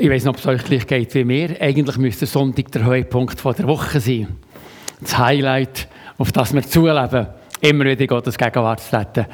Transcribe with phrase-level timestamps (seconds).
[0.00, 1.60] Ich weiß nicht, ob es euch gleich geht wie mir.
[1.60, 4.28] Eigentlich müsste Sonntag der Höhepunkt der Woche sein.
[5.00, 7.26] Das Highlight, auf das wir zuleben,
[7.60, 9.26] immer wieder Gottes Gegenwart zu treten.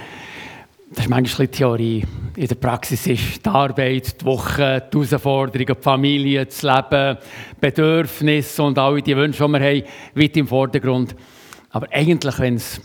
[0.88, 2.02] Das ist manchmal Theorie.
[2.34, 7.18] In der Praxis ist die Arbeit, die Woche, die Herausforderungen, die Familie, das Leben,
[7.60, 9.82] Bedürfnisse und alle die Wünsche, die wir haben,
[10.14, 11.14] weit im Vordergrund.
[11.68, 12.80] Aber eigentlich, wenn es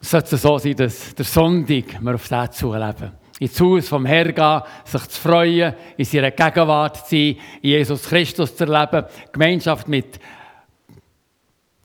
[0.00, 5.08] so sein, dass der Sonntag wir auf das zuleben ins Haus vom Herrn gehen, sich
[5.08, 10.20] zu freuen, in seiner Gegenwart zu sein, Jesus Christus zu erleben, Gemeinschaft mit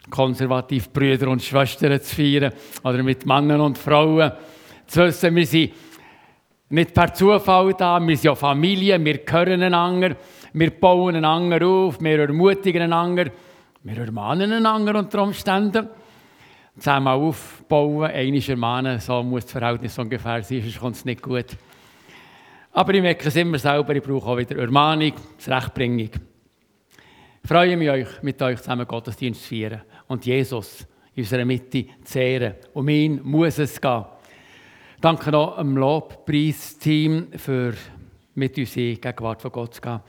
[0.10, 4.32] konservativen Brüdern und Schwestern zu feiern oder mit Männern und Frauen.
[4.88, 5.74] Zu wissen, wir sind
[6.70, 10.16] nicht per Zufall da, wir sind ja Familie, wir gehören einander,
[10.54, 13.32] wir bauen einander auf, wir ermutigen einander,
[13.84, 15.90] wir ermahnen einander unter Umständen
[16.80, 21.46] zusammen aufbauen, einmal ermahnen, so muss das Verhältnis ungefähr sein, sonst kommt es nicht gut.
[22.72, 26.10] Aber ich merke es immer selber, ich brauche auch wieder Ermahnung, Zurechtbringung.
[27.44, 30.86] Ich freue mich, euch, mit euch zusammen Gottesdienst zu feiern und Jesus
[31.16, 32.56] in unserer Mitte zu ehren.
[32.74, 34.06] Um ihn muss es gehen.
[35.02, 37.74] Danke noch dem Lobpreisteam für
[38.36, 40.00] mit uns in Gegenwart von Gott zu gehen.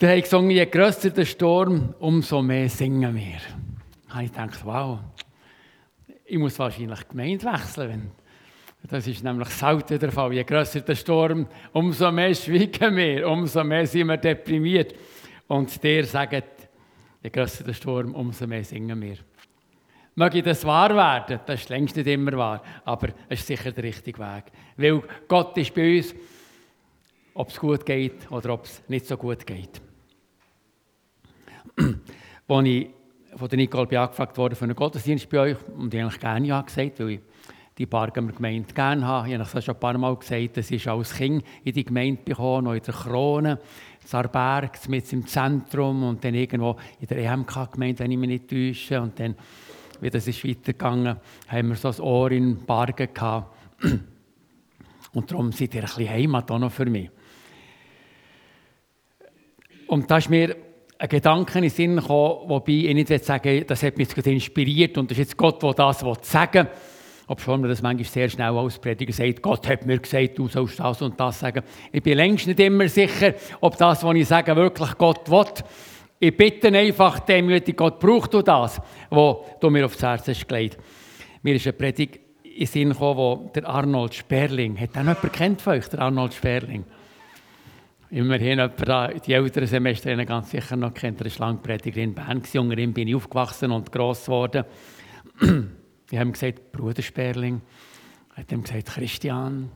[0.00, 3.67] Der hat gesungen, je grösser der Sturm, umso mehr singen wir
[4.08, 5.00] habe ich gedacht, wow,
[6.24, 7.90] ich muss wahrscheinlich die Gemeinde wechseln.
[7.90, 8.10] Wenn
[8.90, 10.32] das ist nämlich selten der Fall.
[10.32, 14.94] Je grösser der Sturm, umso mehr schweigen wir, umso mehr sind wir deprimiert.
[15.48, 16.68] Und der sagt,
[17.22, 19.16] je grösser der Sturm, umso mehr singen wir.
[20.14, 23.84] Möge das wahr werden, das ist längst nicht immer wahr, aber es ist sicher der
[23.84, 24.44] richtige Weg.
[24.76, 26.14] Weil Gott ist bei uns,
[27.34, 29.80] ob es gut geht oder ob es nicht so gut geht.
[32.48, 32.88] Als ich
[33.38, 36.60] von der Nicole angefragt worden für einen Gottesdienst bei euch und ich eigentlich gerne ja
[36.60, 37.20] gesagt, weil ich
[37.78, 39.30] die Bargemer Gemeinde gerne habe.
[39.30, 42.64] Ich habe schon ein paar Mal gesagt, das ist als Kind in die Gemeinde gekommen,
[42.64, 43.60] noch in der Krone,
[44.04, 48.50] in Arberg, mit im Zentrum und dann irgendwo in der EMK-Gemeinde, wenn ich mich nicht
[48.50, 49.00] täusche.
[49.00, 49.36] Und dann,
[50.00, 53.54] wie das ist weitergegangen, haben wir so ein Ohr in Bargen gehabt.
[55.12, 57.10] Und darum seid ihr ein bisschen Heimat auch noch für mich.
[59.86, 60.56] Und da ist mir
[60.98, 64.98] ein Gedanke in den Sinn gekommen, wobei ich nicht sagen das hat mich jetzt inspiriert
[64.98, 66.72] und das ist jetzt Gott, der das sagen will.
[67.30, 70.80] Obwohl man das manchmal sehr schnell als Prediger sagt, Gott hat mir gesagt, du sollst
[70.80, 71.62] das und das sagen.
[71.92, 75.44] Ich bin längst nicht immer sicher, ob das, was ich sage, wirklich Gott will.
[76.20, 80.78] Ich bitte einfach demütig, Gott braucht du das, was du mir aufs Herz hast gelegt.
[81.42, 85.32] Mir ist eine Predigt in den Sinn gekommen, wo der Arnold Sperling, hat auch jemand
[85.32, 86.84] kennt von euch, der Arnold Sperling?
[88.10, 91.20] Immerhin jemand, die älteren Semester haben ganz sicher noch kennt.
[91.20, 92.42] Er war lange Prediger in Bern.
[92.54, 94.64] Unter bin ich aufgewachsen und gross geworden.
[96.10, 97.60] Ich habe gesagt, Bruder Sperling.
[98.34, 99.70] Er hat ihm gesagt, Christian.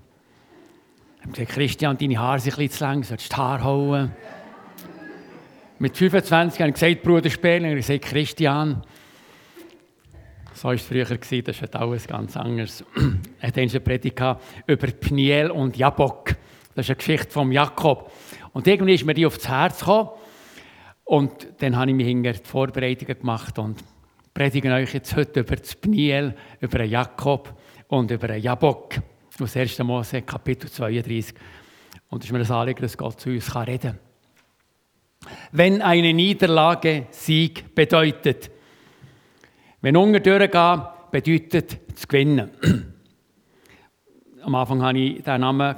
[1.21, 4.13] Er hat gesagt, Christian, deine Haare sind ein bisschen zu lang, sollst die Haare hauen.
[5.79, 7.73] Mit 25 habe ich gesagt, Bruder Sperling.
[7.73, 8.83] Er hat gesagt, Christian.
[10.55, 12.83] So war es früher, das ist alles ganz anders.
[13.41, 14.23] Er hat eine Predigt
[14.67, 16.35] über Pniel und Jabok.
[16.75, 18.11] Das ist eine Geschichte von Jakob.
[18.53, 20.11] Und irgendwie ist mir die aufs Herz gekommen.
[21.05, 23.83] Und dann habe ich mich hinter die Vorbereitungen gemacht und
[24.33, 28.95] predige euch jetzt heute über das Pniel, über Jakob und über Jabok.
[29.41, 29.79] Aus 1.
[29.81, 31.35] Mose, Kapitel 32.
[32.09, 33.99] Und es ist mir das Anliegen, dass Gott zu uns reden kann.
[35.53, 38.51] Wenn eine Niederlage Sieg bedeutet.
[39.81, 42.51] Wenn Hunger durchgehen, bedeutet es gewinnen.
[44.43, 45.77] Am Anfang habe ich den Namen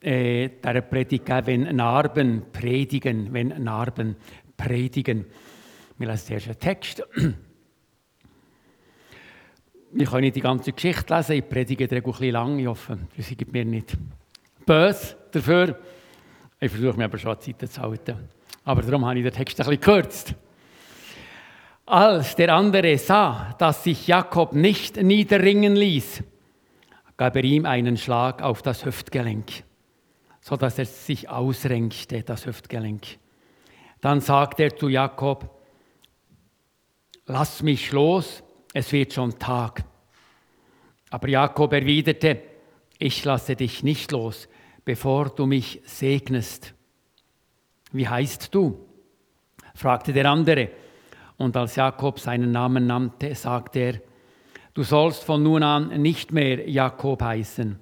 [0.00, 4.16] äh, der Predigt wenn Narben predigen, wenn Narben
[4.56, 5.26] predigen.
[5.98, 7.02] Wir lesen zuerst einen Text.
[9.90, 13.28] Wir können nicht die ganze Geschichte lesen, ich predige ein bisschen lang, ich hoffe, das
[13.28, 13.96] gibt mir nicht
[14.66, 15.78] böse dafür.
[16.60, 18.28] Ich versuche mir aber schon Zeit zu halten.
[18.64, 20.34] Aber darum habe ich den Text ein bisschen gekürzt.
[21.86, 26.22] Als der andere sah, dass sich Jakob nicht niederringen ließ,
[27.16, 29.64] gab er ihm einen Schlag auf das Hüftgelenk
[30.48, 33.18] so dass er sich ausrenkte, das Hüftgelenk.
[34.00, 35.60] Dann sagte er zu Jakob,
[37.26, 38.42] lass mich los,
[38.72, 39.84] es wird schon Tag.
[41.10, 42.40] Aber Jakob erwiderte,
[42.98, 44.48] ich lasse dich nicht los,
[44.86, 46.72] bevor du mich segnest.
[47.92, 48.86] Wie heißt du?
[49.74, 50.70] fragte der andere.
[51.36, 54.00] Und als Jakob seinen Namen nannte, sagte er,
[54.72, 57.78] du sollst von nun an nicht mehr Jakob heißen,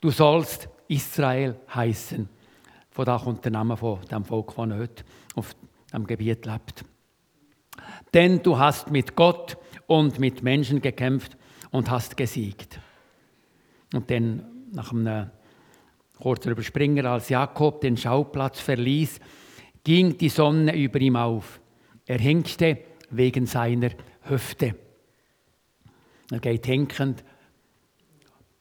[0.00, 2.28] du sollst Israel heißen.
[2.90, 5.04] Von da kommt der Name von dem Volk, das heute
[5.36, 5.54] auf
[5.92, 6.84] dem Gebiet lebt.
[8.12, 9.56] Denn du hast mit Gott
[9.86, 11.36] und mit Menschen gekämpft
[11.70, 12.80] und hast gesiegt.
[13.94, 15.30] Und dann nach einem
[16.18, 19.20] Kurzer Überspringer, als Jakob den Schauplatz verließ,
[19.84, 21.60] ging die Sonne über ihm auf.
[22.04, 22.78] Er hinkte
[23.10, 23.90] wegen seiner
[24.22, 24.74] Hüfte.
[26.32, 27.24] Er geht hinkend,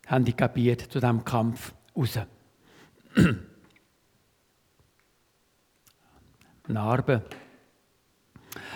[0.06, 2.20] handicapiert zu diesem Kampf raus.
[6.68, 7.22] Narben.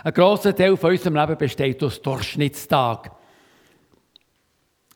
[0.04, 3.12] Ein grosser Teil von unserem Leben besteht aus Durchschnittstag.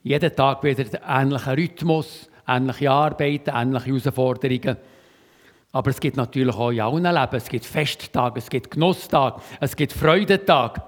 [0.04, 4.78] Jeden Tag wieder ähnlicher Rhythmus, ähnliche Arbeiten, ähnliche Herausforderungen.
[5.72, 7.36] Aber es gibt natürlich auch in allen Leben.
[7.36, 10.82] Es gibt Festtage, es gibt Genusstage, es gibt Freudentage.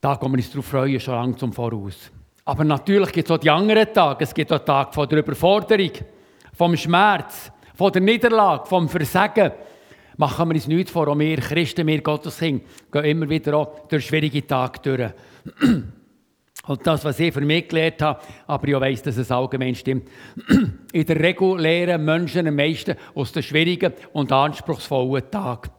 [0.00, 2.10] Tag, wo wir uns darauf freuen, schon lange zum Voraus.
[2.46, 4.22] Aber natürlich gibt es auch die anderen Tage.
[4.22, 5.90] Es gibt auch Tage von der Überforderung,
[6.54, 9.50] vom Schmerz, von der Niederlage, vom Versagen.
[10.16, 14.06] Machen wir uns nichts vor, auch wir Christen, wir Gotteskinder, gehen immer wieder auch durch
[14.06, 15.10] schwierige Tage durch.
[16.68, 20.08] Und das, was ich für mich gelernt habe, aber ich weiss, dass es allgemein stimmt,
[20.92, 25.70] in der Regel lernen Menschen am meisten aus den schwierigen und anspruchsvollen Tagen.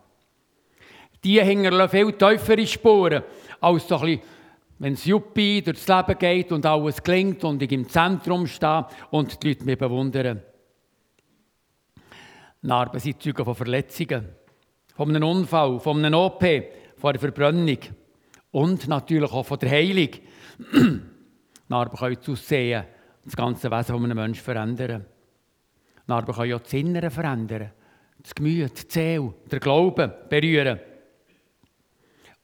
[1.24, 3.24] Die hängen viel tiefere Spuren
[3.62, 4.37] als so ein bisschen,
[4.80, 9.42] wenn es Juppie durchs Leben geht und alles klingt und ich im Zentrum stehe und
[9.42, 10.42] die Leute mich bewundern.
[12.62, 14.30] Narben sind Zeugen von Verletzungen,
[14.96, 16.44] von einem Unfall, von einem OP,
[16.98, 17.78] von einer Verbrennung
[18.52, 20.10] und natürlich auch von der Heilung.
[21.70, 22.84] Narben können das Aussehen,
[23.24, 25.06] das ganze Wesen von einem Menschen verändern.
[26.08, 27.72] Narben können auch das Innere verändern,
[28.20, 30.80] das Gemüt, die Seele, der Glauben berühren.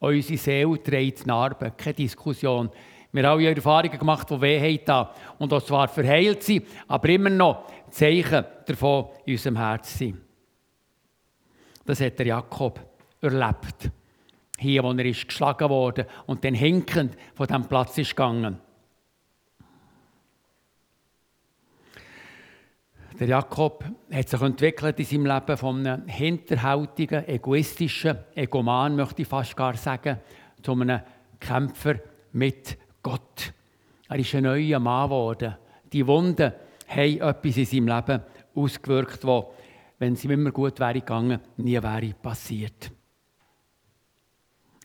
[0.04, 2.70] Unsere Seele trägt Narben, keine Diskussion.
[3.14, 5.10] Wir haben auch Erfahrungen gemacht, die weh haben
[5.40, 10.18] und auch zwar verheilt sind, aber immer noch Zeichen davon in unserem Herzen sind.
[11.86, 12.82] Das hat der Jakob
[13.22, 13.92] erlebt.
[14.58, 18.60] Hier, wo er ist geschlagen wurde und dann hinkend von diesem Platz ist gegangen.
[23.20, 29.28] Der Jakob hat sich entwickelt in seinem Leben von einem hinterhältigen, egoistischen Egoman, möchte ich
[29.28, 30.18] fast gar sagen,
[30.64, 31.02] zu einem
[31.40, 31.96] Kämpfer
[32.32, 33.54] mit Gott.
[34.10, 35.56] Er ist ein neuer Mann geworden.
[35.92, 36.54] Die Wunden
[36.88, 38.24] haben etwas in seinem Leben
[38.56, 39.44] ausgewirkt, das,
[40.00, 42.92] wenn es ihm immer gut wäre gegangen, nie wäre passiert.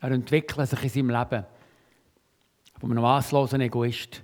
[0.01, 1.47] Er entwickelt sich in seinem Leben
[2.79, 4.23] von einem maßlosen Egoist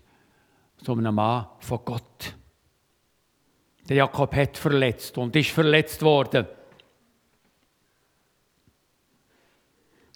[0.77, 2.37] zu einem Mann von Gott.
[3.89, 6.47] Der Jakob hat verletzt und ist verletzt worden.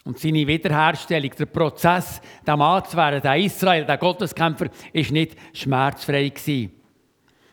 [0.05, 5.37] Und seine Wiederherstellung, der Prozess, der Mann zu werden, der Israel, der Gotteskämpfer, ist nicht
[5.53, 6.73] schmerzfrei gewesen.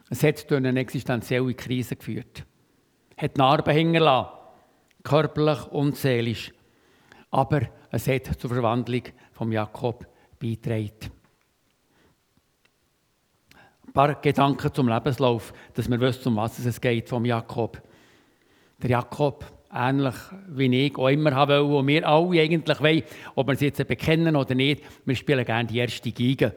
[0.09, 2.45] Es hat zu einer existenziellen Krise geführt.
[3.17, 4.31] Hat Narben hingelassen,
[5.03, 6.53] körperlich und seelisch.
[7.29, 9.03] Aber es hat zur Verwandlung
[9.33, 10.07] von Jakob
[10.39, 11.14] beigetragen.
[13.95, 17.81] Ein paar Gedanken zum Lebenslauf, dass wir wissen, um was es geht vom Jakob.
[18.83, 20.15] Der Jakob, ähnlich
[20.49, 23.03] wie ich auch immer haben wollte, und wir alle eigentlich wollen,
[23.35, 26.53] ob wir es jetzt bekennen oder nicht, wir spielen gerne die erste Geige.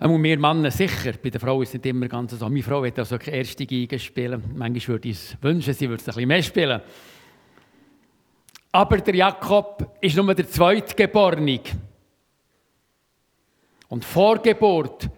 [0.00, 2.48] Und wir Männer sicher, bei der Frau ist es nicht immer ganz so.
[2.48, 4.42] Meine Frau wird also keine erste Geige spielen.
[4.56, 6.80] Manchmal würde ich es wünschen, sie würde es ein bisschen mehr spielen.
[8.72, 11.60] Aber der Jakob ist nur der Zweitgeborene.
[13.88, 15.15] Und Vorgeburt, Geburt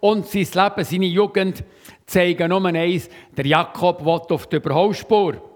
[0.00, 1.64] und sein Leben, seine Jugend
[2.06, 5.50] zeigen nur eins, der Jakob will auf die Überholspur.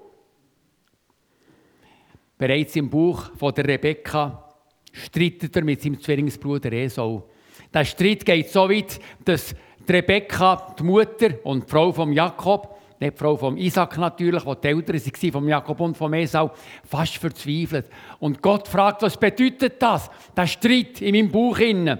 [2.38, 4.46] Bereits im Buch von der Rebekka
[4.92, 7.28] streitet er mit seinem Zwillingsbruder Esau.
[7.72, 9.54] Der Streit geht so weit, dass
[9.86, 14.42] die Rebekka, die Mutter und die Frau von Jakob, nicht die Frau von Isaac natürlich,
[14.42, 16.50] die die Eltern waren von Jakob und von Esau,
[16.84, 17.90] fast verzweifelt.
[18.18, 20.10] Und Gott fragt, was bedeutet das?
[20.36, 21.98] Der Streit in meinem Bauch innen.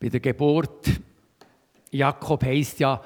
[0.00, 0.86] Bei der Geburt
[1.90, 3.02] Jakob heisst ja,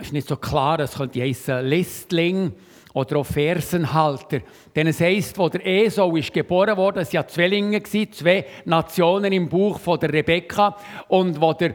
[0.00, 2.52] ist nicht so klar, es könnte heißen Listling
[2.94, 4.40] oder auch Fersenhalter.
[4.76, 9.48] Denn es heisst, wo der Esau ist geboren wurde, es ja Zwillinge, zwei Nationen im
[9.48, 10.76] Buch von der Rebekka.
[11.08, 11.74] Und wo der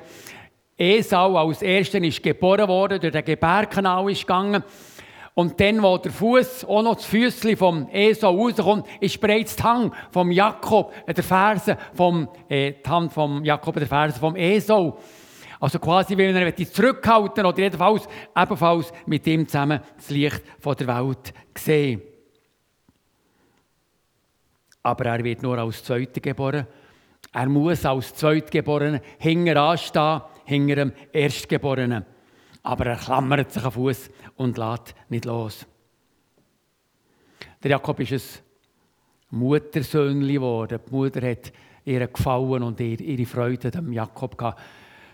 [0.77, 4.63] Esau als Erster ist geboren wurde, durch den Gebärkanal ist gegangen.
[5.37, 9.61] Und dann, wo der Fuß auch noch das Füßchen vom Esau rauskommt, ist bereits die
[9.61, 14.97] Hand vom Jakob, äh, der Ferse vom, äh, Hand vom Jakob, der Ferse vom Esau.
[15.59, 20.75] Also quasi, weil er ihn zurückhalten oder jedenfalls ebenfalls mit ihm zusammen das Licht von
[20.75, 22.01] der Welt sehen.
[24.81, 26.65] Aber er wird nur als Zweiter geboren.
[27.31, 32.05] Er muss als Zweitgeborener hinter anstehen, hinter dem Erstgeborenen.
[32.63, 35.65] Aber er klammert sich auf Fuß und lässt nicht los.
[37.61, 38.21] Der Jakob ist ein
[39.39, 40.79] Muttersöhnli geworden.
[40.85, 41.51] Die Mutter hat
[41.83, 44.61] ihren Gefallen und ihre Freude dem Jakob gehabt.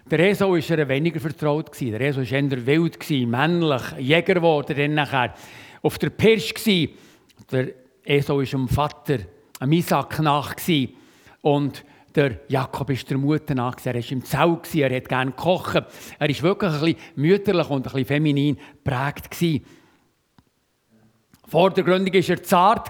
[0.09, 1.79] Der Esau war er weniger vertraut.
[1.79, 5.33] Der Esau war eher wild, männlich, Jäger geworden, dann nachher
[5.81, 6.53] auf der Pirsch.
[7.51, 7.69] Der
[8.03, 9.19] Esau war dem Vater,
[9.59, 10.55] am Isaac, nach.
[11.41, 13.77] Und der Jakob ist der Mutter nach.
[13.83, 15.75] Er war im Zau, er hat gerne gekocht.
[16.19, 19.65] Er war wirklich ein bisschen mütterlich und ein bisschen feminin geprägt.
[21.47, 22.89] Vordergründig war er zart,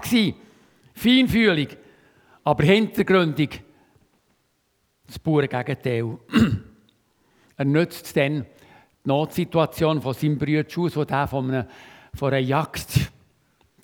[0.94, 1.76] feinfühlig,
[2.44, 3.62] aber hintergründig
[5.06, 6.18] das pure Gegenteil.
[7.56, 8.46] er nützt dann
[9.04, 11.68] die Notsituation von seinem Bruder aus, der von einer,
[12.14, 13.10] von einer Jagd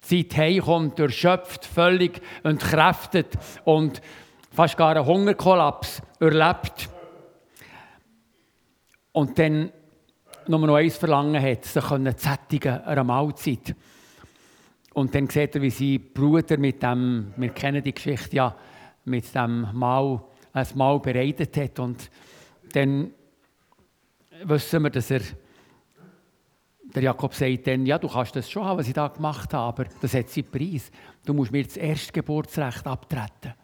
[0.02, 4.00] Zeit heimkommt, erschöpft, völlig entkräftet und
[4.50, 6.88] fast gar einen Hungerkollaps erlebt.
[9.12, 9.73] Und dann
[10.47, 13.75] nur noch eins verlangen hat, sich zu sättigen einer Mahlzeit.
[14.92, 18.57] Und dann sieht er, wie sein Bruder mit dem, wir kennen die Geschichte ja,
[19.04, 21.78] mit dem Mahl, ein Mahl bereitet hat.
[21.78, 22.11] Und
[22.73, 23.12] dann
[24.45, 25.21] wissen wir, dass er,
[26.95, 29.83] der Jakob sagt dann, ja, du kannst das schon haben, was ich da gemacht habe,
[29.83, 30.90] aber das hat seinen Preis.
[31.25, 33.54] Du musst mir das Erstgeburtsrecht abtreten.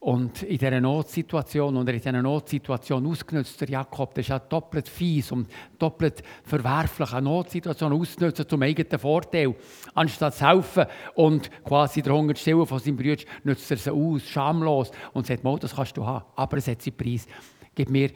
[0.00, 4.38] Und in dieser Notsituation, und er in dieser Notsituation ausgenutzt, der Jakob, das ist ja
[4.38, 9.56] doppelt fies und doppelt verwerflich, eine Notsituation auszunutzen zum eigenen Vorteil.
[9.94, 10.86] Anstatt zu helfen
[11.16, 15.26] und quasi der Hunger zu stillen von seinem Bruder, nutzt er sie aus, schamlos, und
[15.26, 17.26] sagt, Mal, das kannst du haben, aber es hat seinen Preis.
[17.74, 18.10] Gib mir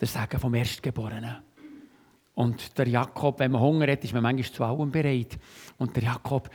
[0.00, 1.36] den Segen vom Erstgeborenen.
[2.34, 5.38] Und der Jakob, wenn man Hunger hat, ist man manchmal zu allem bereit.
[5.78, 6.48] Und der Jakob,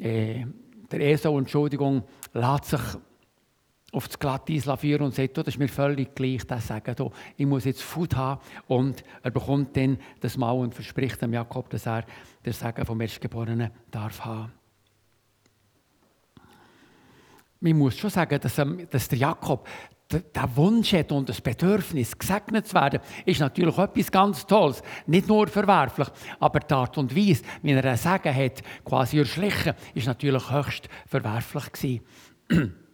[0.00, 0.44] äh,
[0.90, 2.80] der Esau, Entschuldigung, lässt sich
[3.92, 6.94] auf das Glatteis führen und sagt, das ist mir völlig gleich, das sagen,
[7.36, 8.40] ich muss jetzt Food haben.
[8.66, 12.04] Und er bekommt dann das Mal und verspricht dem Jakob, dass er
[12.44, 14.52] den Segen vom Erstgeborenen darf haben.
[17.60, 19.66] Man muss schon sagen, dass, dass der Jakob
[20.10, 24.82] der Wunsch hat und das Bedürfnis, gesegnet zu werden, ist natürlich etwas ganz Tolles.
[25.06, 26.08] Nicht nur verwerflich,
[26.40, 30.88] aber die Art und Weise, wie er ein Segen hat, quasi erschlichen, ist natürlich höchst
[31.06, 32.76] verwerflich gewesen.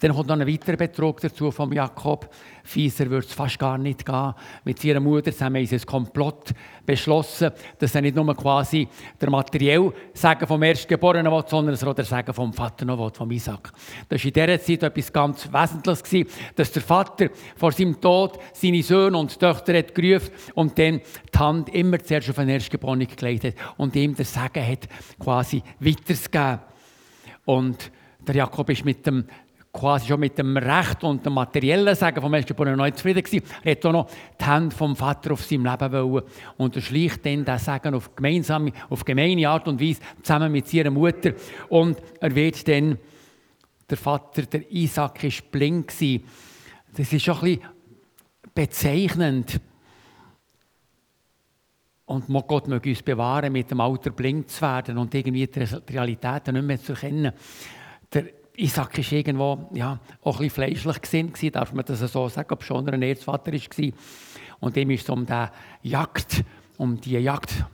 [0.00, 2.30] Dann kommt noch ein weiterer Betrug dazu von Jakob.
[2.64, 4.34] Fieser würde es fast gar nicht gehen.
[4.64, 6.52] Mit ihrer Mutter haben sie ein Komplott
[6.86, 8.88] beschlossen, dass er nicht nur quasi
[9.20, 13.30] der materielle Segen vom Erstgeborenen will, sondern auch der Segen vom Vater noch will, vom
[13.30, 13.72] Isaac.
[14.08, 18.38] Das war in dieser Zeit etwas ganz Wesentliches, gewesen, dass der Vater vor seinem Tod
[18.54, 21.00] seine Söhne und Töchter hat gerufen und dann
[21.34, 24.88] die Hand immer zuerst auf den Erstgeborenen gelegt hat und ihm der Segen hat
[25.18, 26.60] quasi weiterzugeben.
[27.44, 27.90] Und
[28.26, 29.24] der Jakob ist mit dem
[29.72, 33.44] quasi schon mit dem Recht und dem materiellen Sagen vom Erstgeborenen noch nicht zufrieden gewesen.
[33.62, 34.10] Er hat auch noch
[34.40, 36.24] die Hände vom Vater auf seinem Leben wollen
[36.56, 40.66] und er schleicht dann das Sagen auf gemeinsame, auf gemeine Art und Weise zusammen mit
[40.66, 41.32] seiner Mutter
[41.68, 42.98] und er wird dann,
[43.88, 46.24] der Vater, der Isaac, ist blind gewesen.
[46.96, 47.68] Das ist schon ein bisschen
[48.54, 49.60] bezeichnend.
[52.06, 56.54] Und Gott möge uns bewahren, mit dem Alter blind zu werden und irgendwie die Realitäten
[56.54, 57.32] nicht mehr zu erkennen.
[58.12, 62.62] Der Isaac war irgendwo ja, auch ein fleischlich gesinnt, darf man das so sagen, ob
[62.62, 63.92] schon ein Erzvater war.
[64.60, 65.46] Und dem ist es um die
[65.82, 66.44] Jagd,
[66.76, 67.64] um die Jagd,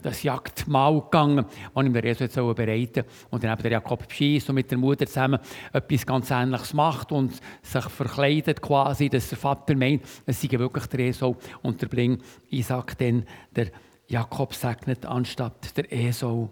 [0.00, 4.48] das Jagdmahl gegangen, das ihm der Jesus jetzt bereiten Und dann eben der Jakob beschießt
[4.50, 5.40] und mit der Mutter zusammen
[5.72, 10.86] etwas ganz Ähnliches macht und sich verkleidet quasi, dass der Vater meint, es sei wirklich
[10.86, 12.18] der Esau und der Bling
[12.50, 13.24] Isaac dann
[13.56, 13.68] der
[14.06, 16.50] Jakob segnet anstatt der Esau.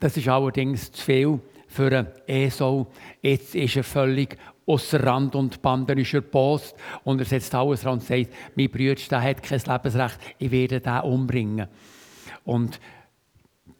[0.00, 2.86] Das ist allerdings zu viel für einen Esau.
[3.20, 7.54] Jetzt ist er völlig außer Rand und Band, dann ist er Post und er setzt
[7.54, 11.68] alles ran und sagt, mein Bruder der hat kein Lebensrecht, ich werde den umbringen.
[12.44, 12.80] Und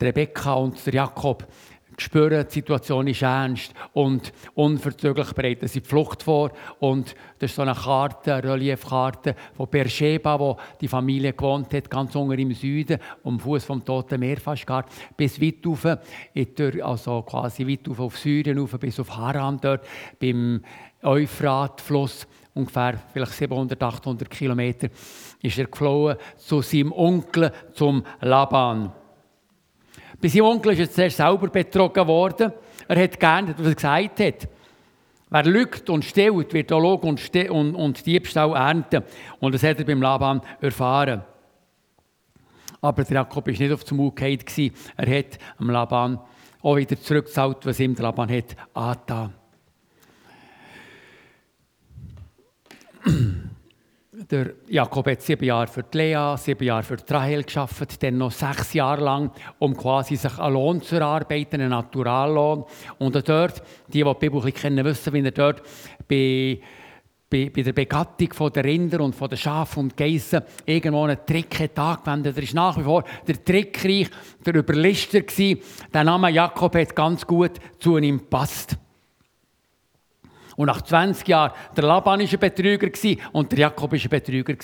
[0.00, 1.46] Rebecca und Jakob
[2.00, 6.52] spüren, die Situation ist ernst und unverzüglich bereiten sie die Flucht vor.
[6.78, 11.90] Und das ist so eine Karte, eine Reliefkarte von Beersheba, wo die Familie gewohnt hat,
[11.90, 14.84] ganz unten im Süden, am Fuß vom Toten Meer fast gar,
[15.16, 15.86] bis weit rauf,
[16.82, 19.86] also quasi weit rauf auf Syrien, rauf, bis auf Haran dort,
[20.18, 20.62] beim
[21.02, 24.88] Euphratfluss ungefähr vielleicht 700, 800 Kilometer,
[25.42, 28.92] ist er geflohen zu seinem Onkel, zum Laban.
[30.20, 32.52] Bei seinem Onkel ist er zuerst selber betrogen worden.
[32.86, 34.48] Er hat gern, was er gesagt hat.
[35.30, 39.04] Wer lügt und stiehlt, wird auch Log und, und, und Diebstahl ernten.
[39.38, 41.22] Und das hat er beim Laban erfahren.
[42.80, 44.72] Aber der Jakob war nicht auf dem gefallen.
[44.96, 46.18] Er hat am Laban
[46.62, 49.34] auch wieder zurückgezahlt, was ihm der Laban hat angetan.
[54.30, 58.18] Der Jakob hat sieben Jahre für die Lea, sieben Jahre für die Rahel geschafft, dann
[58.18, 62.64] noch sechs Jahre lang, um quasi sich einen Lohn zu erarbeiten, einen Naturallohn.
[62.98, 65.62] Und dort, die, die die Bibel kennen, wissen, wie er dort
[66.06, 66.60] bei,
[67.28, 72.36] bei, der Begattung der Rinder und der Schafe und Geissen irgendwo einen Trick hat angewendet.
[72.36, 74.10] Er ist nach wie vor der Trickreich,
[74.46, 75.60] der Überlister gewesen.
[75.92, 78.76] Der Name Jakob hat ganz gut zu ihm gepasst.
[80.60, 82.90] Und nach 20 Jahren, der Laban war ein Betrüger
[83.32, 84.54] und der Jakob war ein Betrüger.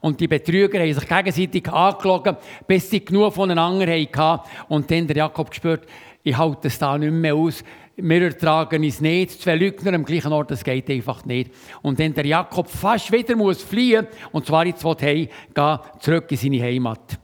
[0.00, 2.34] Und die Betrüger haben sich gegenseitig angelogen,
[2.66, 4.48] bis sie genug voneinander hatten.
[4.68, 5.86] Und dann der Jakob gespürt,
[6.22, 7.62] ich halte es da nicht mehr aus.
[7.96, 9.42] Wir ertragen es nicht.
[9.42, 11.50] Zwei Lügner am gleichen Ort, das geht einfach nicht.
[11.82, 16.38] Und dann der Jakob fast wieder muss fliehen, und zwar ins Heim, gehen zurück in
[16.38, 17.18] seine Heimat.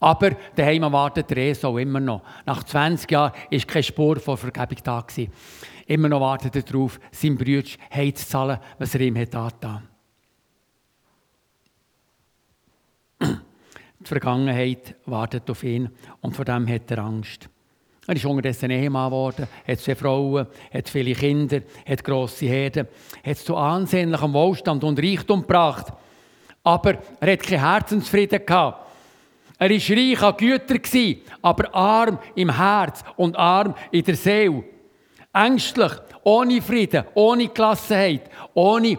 [0.00, 2.22] Aber daheim wartet der Esau immer noch.
[2.46, 5.02] Nach 20 Jahren war keine Spur von Vergebung da.
[5.02, 5.30] Gewesen
[5.86, 9.88] immer noch wartet er darauf, seinem Bruder zu zahlen, was er ihm hat angetan
[13.20, 17.48] Die Vergangenheit wartet auf ihn und vor dem hat er Angst.
[18.04, 22.88] Er ist unterdessen Ehemann geworden, hat zwei Frauen, hat viele Kinder, hat grosse Herden,
[23.24, 25.92] hat zu ansehnlichem Wohlstand und Reichtum gebracht.
[26.64, 28.90] Aber er hat keinen Herzensfrieden gehabt.
[29.56, 34.64] Er war reich an Gütern, aber arm im Herz und arm in der Seele.
[35.32, 35.92] Ängstlich,
[36.24, 38.98] ohne Frieden, ohne Gelassenheit, ohne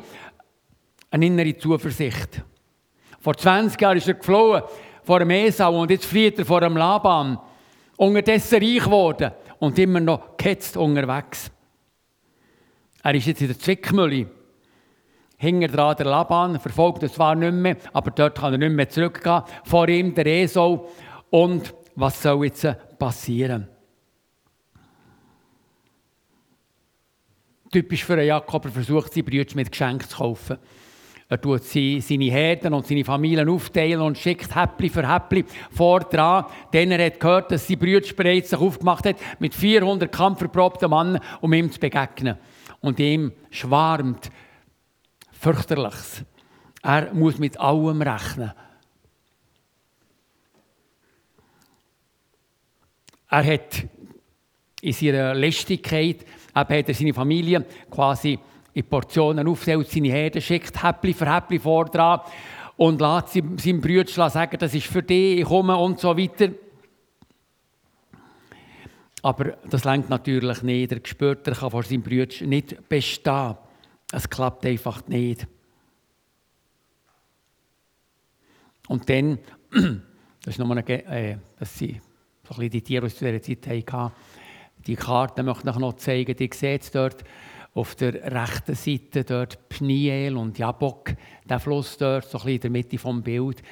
[1.12, 2.42] eine innere Zuversicht.
[3.20, 4.64] Vor 20 Jahren ist er geflohen
[5.04, 7.38] vor dem Esau und jetzt flieht er vor dem Laban.
[7.98, 11.52] Unterdessen reich geworden und immer noch gehetzt unterwegs.
[13.04, 14.28] Er ist jetzt in der Zwickmühle.
[15.38, 18.90] Hinter dran der Laban, verfolgt es zwar nicht mehr, aber dort kann er nicht mehr
[18.90, 19.44] zurückgehen.
[19.66, 20.90] Vor ihm der Esau.
[21.30, 22.66] Und was soll jetzt
[22.98, 23.68] passieren?
[27.74, 30.60] Typisch für einen Jakob, er versucht, seine Brüder mit Geschenken zu kaufen.
[31.28, 36.46] Er tut seine Herden und seine Familien aufteilen und schickt Häppli für Häppli vor dran.
[36.72, 41.20] Denn er hat gehört, dass sein Brüder bereits sich aufgemacht hat, mit 400 kampfverprobten Männern,
[41.42, 42.38] um ihm zu begegnen.
[42.80, 44.30] Und ihm schwarmt
[45.32, 46.24] fürchterliches.
[46.84, 48.52] Er muss mit allem rechnen.
[53.32, 53.88] Er hat
[54.80, 56.24] in seiner Lästigkeit
[56.56, 58.38] Eben hat er seine Familie quasi
[58.74, 62.22] in Portionen aufgeteilt, seine Herden schickt Häppli für Häppli vor dran
[62.78, 66.50] und lässt seinem Bruder sagen, das ist für dich, ich komme und so weiter.
[69.22, 70.92] Aber das lenkt natürlich nicht.
[70.92, 73.56] Er spürt, er kann vor seinem Bruder nicht bestehen.
[74.12, 75.48] Es klappt einfach nicht.
[78.88, 79.40] Und dann,
[79.72, 82.02] das ist nochmal eine, äh, das sind
[82.44, 84.14] so ein bisschen die Tiere, die zu dieser Zeit hatten,
[84.88, 86.36] die Karte möchte ich noch zeigen.
[86.36, 87.24] Die seht dort
[87.74, 91.14] auf der rechten Seite dort Pniel und Jabok,
[91.50, 93.64] der Fluss dort, so ein bisschen in der Mitte vom Bild,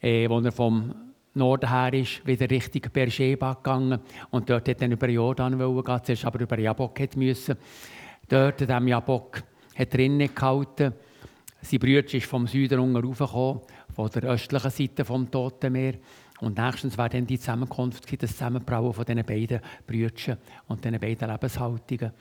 [0.00, 0.94] äh, wo er vom
[1.34, 6.24] Norden her ist, wieder Richtung Beersheba gegangen und dort hat er über Jordan gehen, zuerst
[6.24, 7.56] aber über Jabok müssen.
[8.28, 9.42] Dort, in diesem Jabok,
[9.76, 10.92] hat er innen gehalten.
[11.62, 13.60] Sein Bruder ist vom Süden raufgekommen,
[13.94, 15.94] von der östlichen Seite vom Toten Meer.
[16.40, 21.30] Und nächstens wäre dann die Zusammenkunft, das Zusammenbrauen von diesen beiden Brüdern und diesen beiden
[21.30, 22.12] Lebenshaltungen.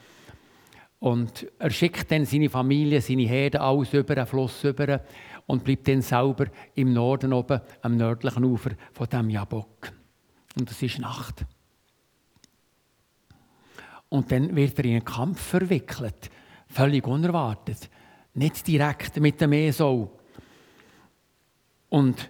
[0.99, 5.01] Und er schickt dann seine Familie, seine Herden alles über den Fluss über
[5.47, 9.93] und bleibt dann selber im Norden oben, am nördlichen Ufer von dem Jabok.
[10.57, 11.45] Und es ist Nacht.
[14.09, 16.29] Und dann wird er in einen Kampf verwickelt,
[16.67, 17.89] völlig unerwartet,
[18.33, 20.19] nicht direkt mit dem Esau.
[21.87, 22.29] Und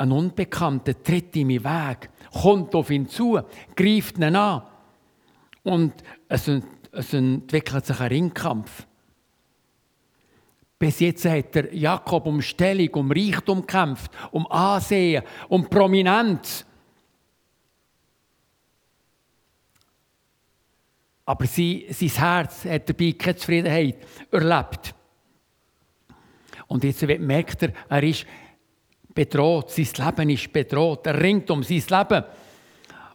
[0.00, 3.38] ein Unbekannter tritt ihm in Weg, kommt auf ihn zu,
[3.76, 4.62] greift ihn an.
[5.62, 5.92] Und
[6.26, 6.50] es,
[6.92, 8.86] es entwickelt sich ein Ringkampf.
[10.78, 16.64] Bis jetzt hat der Jakob um Stellung, um Reichtum gekämpft, um Ansehen, um Prominenz.
[21.26, 23.98] Aber sein, sein Herz hat dabei keine Zufriedenheit
[24.30, 24.94] erlebt.
[26.68, 28.24] Und jetzt merkt er, er ist
[29.14, 32.24] bedroht, sein Leben ist bedroht, er ringt um sein Leben.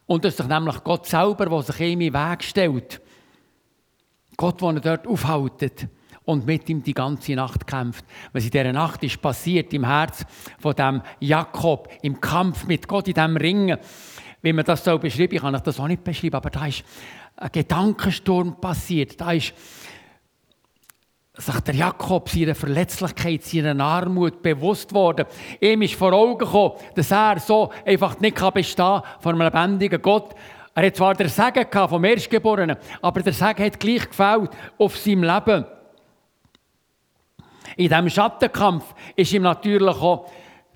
[0.06, 3.02] Und das ist doch nämlich Gott selber, der sich ihm in den Weg stellt.
[4.38, 5.88] Gott, der ihn dort aufhaltet
[6.26, 8.06] und mit ihm die ganze Nacht kämpft.
[8.34, 10.26] Was in dieser Nacht ist passiert im Herz
[10.60, 13.78] von dem Jakob, im Kampf mit Gott, in diesem Ringen.
[14.42, 16.84] Wie man das so beschreibt, ich kann das auch nicht beschreiben, aber da ist
[17.38, 19.20] ein Gedankensturm passiert.
[19.20, 19.54] Da ist
[21.38, 25.26] sich der Jakob seiner Verletzlichkeit, seiner Armut bewusst worden.
[25.60, 30.02] Ihm ist vor Augen gekommen, dass er so einfach nicht bestehen kann vor einem lebendigen
[30.02, 30.34] Gott.
[30.74, 35.24] Er hat zwar den Segen vom Erstgeborenen, aber der Segen hat gleich gefällt auf seinem
[35.24, 35.66] Leben.
[37.78, 40.30] In diesem Schattenkampf ist ihm natürlich auch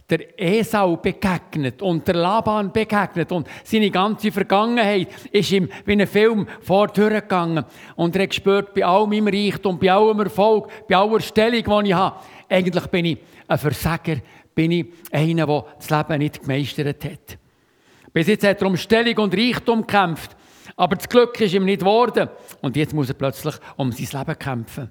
[0.09, 6.07] der Esau begegnet und der Laban begegnet und seine ganze Vergangenheit ist ihm wie ein
[6.07, 7.63] Film vordurchgegangen
[7.95, 11.89] und er hat gespürt, bei all meinem Reichtum, bei allem Erfolg, bei aller Stellung, die
[11.89, 12.15] ich habe,
[12.49, 13.17] eigentlich bin ich
[13.47, 14.17] ein Versager,
[14.55, 17.37] bin ich einer, der das Leben nicht gemeistert hat.
[18.11, 20.35] Bis jetzt hat er um Stellung und Reichtum gekämpft,
[20.75, 22.29] aber das Glück ist ihm nicht geworden
[22.61, 24.89] und jetzt muss er plötzlich um sein Leben kämpfen.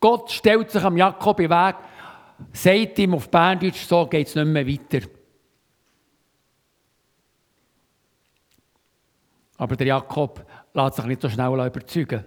[0.00, 1.74] Gott stellt sich am Jakob in Weg
[2.52, 5.06] sagt ihm auf Berndeutsch, so geht es nicht mehr weiter.
[9.56, 12.24] Aber der Jakob lässt sich nicht so schnell überzeugen.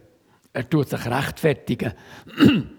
[0.54, 1.94] Er tut sich rechtfertigen.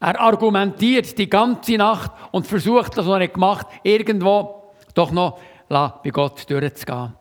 [0.00, 6.10] er argumentiert die ganze Nacht und versucht, das, was er gemacht irgendwo doch noch bei
[6.10, 7.14] Gott durchzugehen.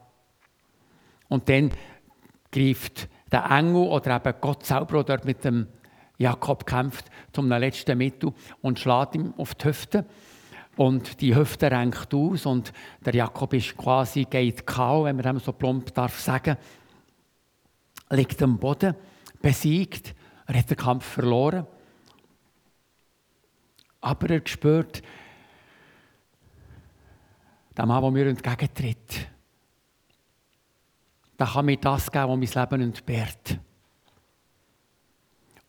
[1.30, 1.72] Und dann
[2.52, 5.68] greift der Engel oder eben Gott selber dort mit dem
[6.24, 10.06] Jakob kämpft zum letzten Mittel und schlägt ihm auf die Hüfte.
[10.76, 12.74] Und die Hüfte renkt aus und
[13.06, 16.58] der Jakob ist quasi geht kaum, wenn man dem so plump darf sagen,
[18.10, 18.96] liegt am Boden,
[19.42, 20.16] besiegt,
[20.48, 21.68] er hat den Kampf verloren.
[24.02, 25.04] Aber er spürt,
[27.78, 29.28] der Mann, der mir entgegentritt,
[31.40, 33.60] der kann mir das geben, was mein Leben entbehrt.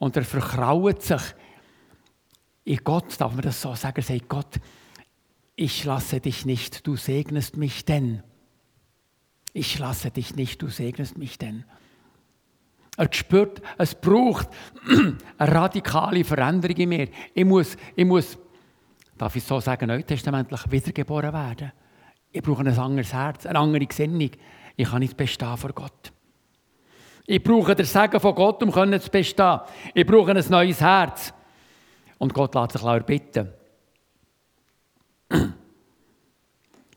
[0.05, 1.23] Und er verkraut sich
[2.65, 4.61] in Gott, darf man das so sagen, er sagt Gott,
[5.57, 8.23] ich lasse dich nicht, du segnest mich denn.
[9.55, 11.65] Ich lasse dich nicht, du segnest mich denn.
[12.99, 14.51] Er spürt, es braucht
[15.39, 17.09] eine radikale Veränderung in mir.
[17.33, 18.37] Ich muss, ich muss
[19.17, 21.73] darf ich so sagen, neutestamentlich wiedergeboren werden.
[22.31, 24.33] Ich brauche ein anderes Herz, eine andere Gesinnung.
[24.77, 26.14] Ich kann nicht bestehen vor Gott.
[27.27, 29.61] Ich brauche den Segen von Gott, um zu bestehen.
[29.95, 31.33] Ich brauche ein neues Herz.
[32.19, 33.49] Und Gott lässt sich erbitten.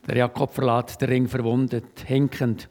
[0.07, 2.69] Der Jakob verlässt den Ring verwundet, hinkend.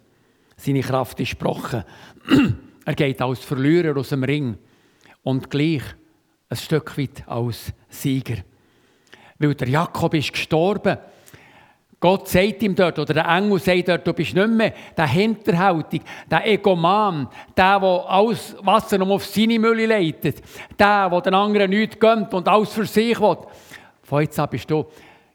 [0.57, 1.85] Seine Kraft ist gebrochen.
[2.85, 4.57] er geht als Verlierer aus dem Ring
[5.23, 5.83] und gleich
[6.49, 8.39] ein Stück weit als Sieger.
[9.39, 10.97] Weil der Jakob ist gestorben
[11.99, 16.03] Gott sagt ihm dort, oder der Engel sagt dort, du bist nicht mehr der Hinterhältig,
[16.31, 20.43] der Egoman, der, der alles Wasser um auf seine Mülle leitet,
[20.79, 23.39] der, der den anderen nichts gönnt und alles für sich will.
[24.03, 24.85] Von jetzt an bist du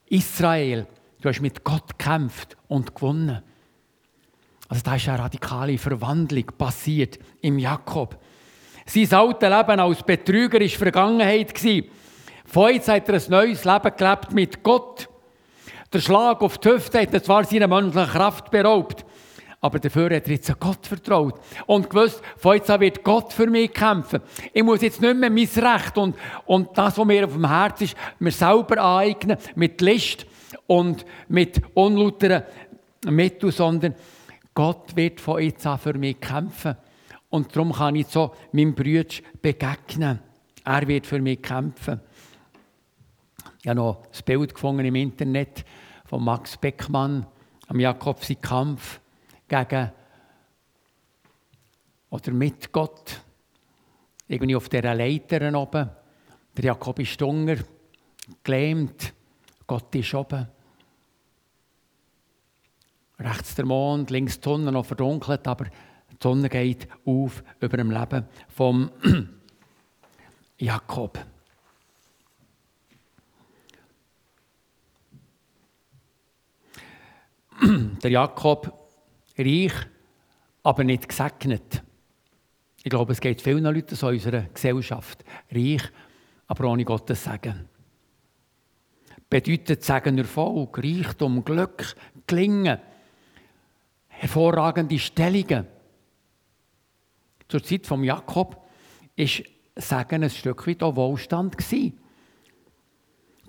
[0.08, 0.86] Israel.
[1.20, 3.42] Du hast mit Gott gekämpft und gewonnen.
[4.70, 8.18] Also da ist eine radikale Verwandlung passiert im Jakob.
[8.86, 11.54] Sein altes Leben als Betrüger war Vergangenheit.
[12.46, 15.11] Von jetzt hat er ein neues Leben gelebt mit Gott.
[15.94, 19.06] Der Schlag auf die Hüfte hat er zwar seine menschliche Kraft beraubt,
[19.60, 21.36] aber dafür hat er jetzt Gott vertraut
[21.68, 24.22] und gewusst, von jetzt an wird Gott für mich kämpfen.
[24.54, 27.82] Ich muss jetzt nicht mehr mein Recht und, und das, was mir auf dem Herz
[27.82, 30.26] ist, mir selber aneignen, mit List
[30.66, 32.44] und mit unlauteren
[33.10, 33.96] Mitteln, sondern
[34.54, 36.78] Gott wird von jetzt an für mich kämpfen.
[37.30, 40.20] Und darum kann ich so meinem Bruder begegnen.
[40.64, 42.00] Er wird für mich kämpfen.
[43.62, 45.66] Ich habe noch ein Bild gefunden im Internet
[46.12, 47.26] von Max Beckmann
[47.70, 49.00] am Jakob sein Kampf
[49.48, 49.92] gegen
[52.10, 53.22] oder mit Gott.
[54.28, 55.90] Irgendwie auf dieser Leiter oben.
[56.58, 57.56] Der Jakob ist Hunger,
[58.44, 59.14] gelähmt.
[59.66, 60.50] Gott ist oben.
[63.18, 67.90] Rechts der Mond, links die Sonne noch verdunkelt, aber die Sonne geht auf über dem
[67.90, 68.92] Leben vom
[70.58, 71.18] Jakob.
[78.04, 78.90] der Jakob
[79.38, 79.74] reich,
[80.64, 81.84] aber nicht gesegnet.
[82.84, 85.24] Ich glaube, es geht vielen Leuten so in unserer Gesellschaft.
[85.52, 85.84] Reich,
[86.48, 87.70] aber ohne Gottes Segen.
[89.30, 91.96] Bedeutet Segen Erfolg, Reichtum, Glück,
[92.26, 92.80] Gelingen,
[94.08, 95.68] hervorragende Stellungen.
[97.48, 99.28] Zur Zeit von Jakob war
[99.76, 101.58] Segen ein Stück weit auch Wohlstand.
[101.58, 101.98] Gewesen.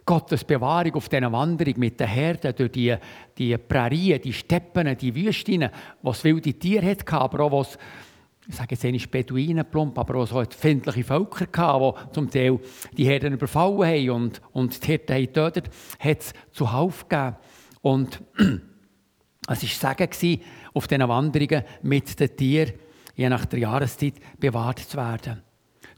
[0.04, 2.94] Gottes Bewahrung auf dieser Wanderung mit den Herden durch die,
[3.38, 5.68] die Prärien, die Steppen, die Wüsten,
[6.02, 7.78] wo es wilde Tiere hatte, aber auch was
[8.48, 12.58] ich sage jetzt nicht Beduinen plump, aber auch so findliche Völker hatten, die zum Teil
[12.96, 17.36] die Herden überfallen haben und, und die Hirten haben getötet, hat es zuhauf gegeben.
[17.82, 18.20] Und
[19.48, 20.42] es war Segen
[20.74, 22.72] auf diesen Wanderungen mit den Tieren,
[23.14, 25.42] je nach der Jahreszeit, bewahrt zu werden.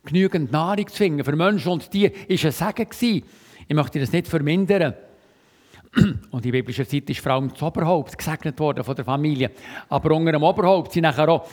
[0.05, 3.25] Genügend Nahrung zu finden für Menschen und Tiere war ein Segen.
[3.67, 4.95] Ich möchte das nicht vermindern.
[6.31, 9.51] Und in biblischer Zeit ist allem das Oberhaupt gesegnet worden von der Familie.
[9.89, 11.49] Aber unter dem Oberhaupt sind nachher auch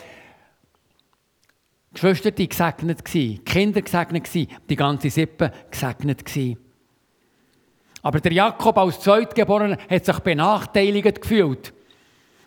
[1.94, 6.56] Geschwister gesegnet gsi, Kinder gesegnet gsi, die ganze Sippe gesegnet gsi.
[8.02, 11.72] Aber der Jakob als Zweitgeborener hat sich benachteiligt gefühlt.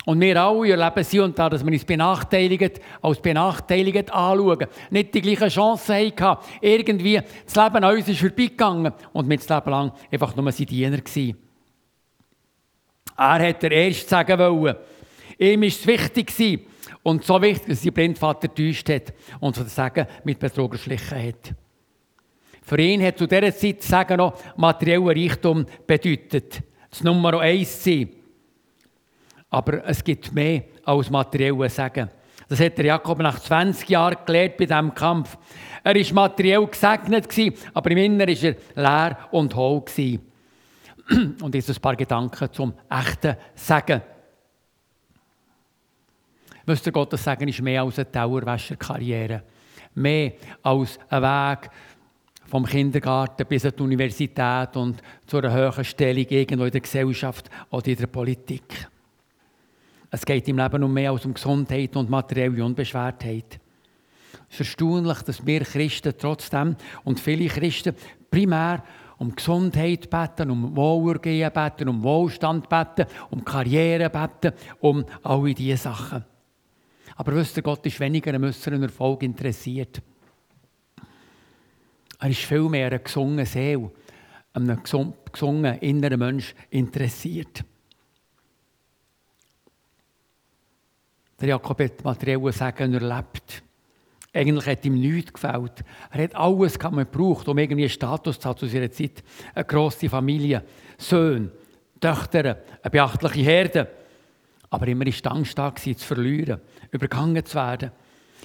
[0.06, 4.68] Und wir alle erleben sie und da, dass wir uns benachteiligt, als benachteiligt anschauen.
[4.92, 6.46] Nicht die gleichen Chancen hatten.
[6.62, 10.68] Irgendwie, das Leben an uns ist vorbeigegangen und wir das Leben lang einfach nur sein
[10.68, 11.38] Diener gewesen.
[13.18, 14.76] Er hat der Erste sagen wollen.
[15.40, 16.68] Ihm war es wichtig
[17.02, 21.56] und so wichtig, dass sein Blindvater getäuscht hat und das Sagen mit Betrug geschlichen hat.
[22.62, 26.62] Für ihn hat zu dieser Zeit Sagen noch materieller Reichtum bedeutet.
[26.90, 28.10] Das Nummer eins sein.
[29.56, 32.10] Aber es gibt mehr als materielle Sagen.
[32.50, 35.38] Das hat der Jakob nach 20 Jahren gelernt bei diesem Kampf.
[35.82, 37.30] Er war materiell gesegnet,
[37.74, 39.86] aber im Inneren war er leer und hohl.
[41.42, 44.02] Und jetzt ein paar Gedanken zum echten Sagen.
[46.66, 49.44] Wisst ihr, Gottes Segen ist mehr als eine Dauerwäscherkarriere.
[49.94, 51.70] Mehr als ein Weg
[52.48, 57.88] vom Kindergarten bis zur Universität und zu einer höheren Stellung irgendwo in der Gesellschaft oder
[57.88, 58.90] in der Politik.
[60.12, 63.60] Es geht im Leben um mehr als um Gesundheit und materielle Unbeschwertheit.
[64.50, 67.96] Es ist erstaunlich, dass wir Christen trotzdem und viele Christen
[68.30, 68.84] primär
[69.18, 75.78] um Gesundheit beten, um Wohlergehen beten, um Wohlstand beten, um Karriere beten, um alle diese
[75.78, 76.26] Sachen.
[77.16, 80.02] Aber wisst ihr, Gott ist weniger an äußeren Erfolg interessiert.
[82.20, 83.92] Er ist viel mehr an gesungenen Seele,
[84.54, 87.64] einem gesungenen inneren Mensch interessiert.
[91.40, 93.64] Der Jakob hat materielle Segen erlebt.
[94.34, 95.84] Eigentlich hat ihm nichts gefällt.
[96.12, 99.24] Er hat alles gebraucht, um irgendwie einen Status zu haben zu seiner Zeit.
[99.54, 100.64] Eine grosse Familie,
[100.98, 101.52] Söhne,
[102.00, 103.88] Töchter, eine beachtliche Herde.
[104.70, 106.60] Aber immer ist Angst da zu verlieren,
[106.92, 107.92] übergangen zu werden.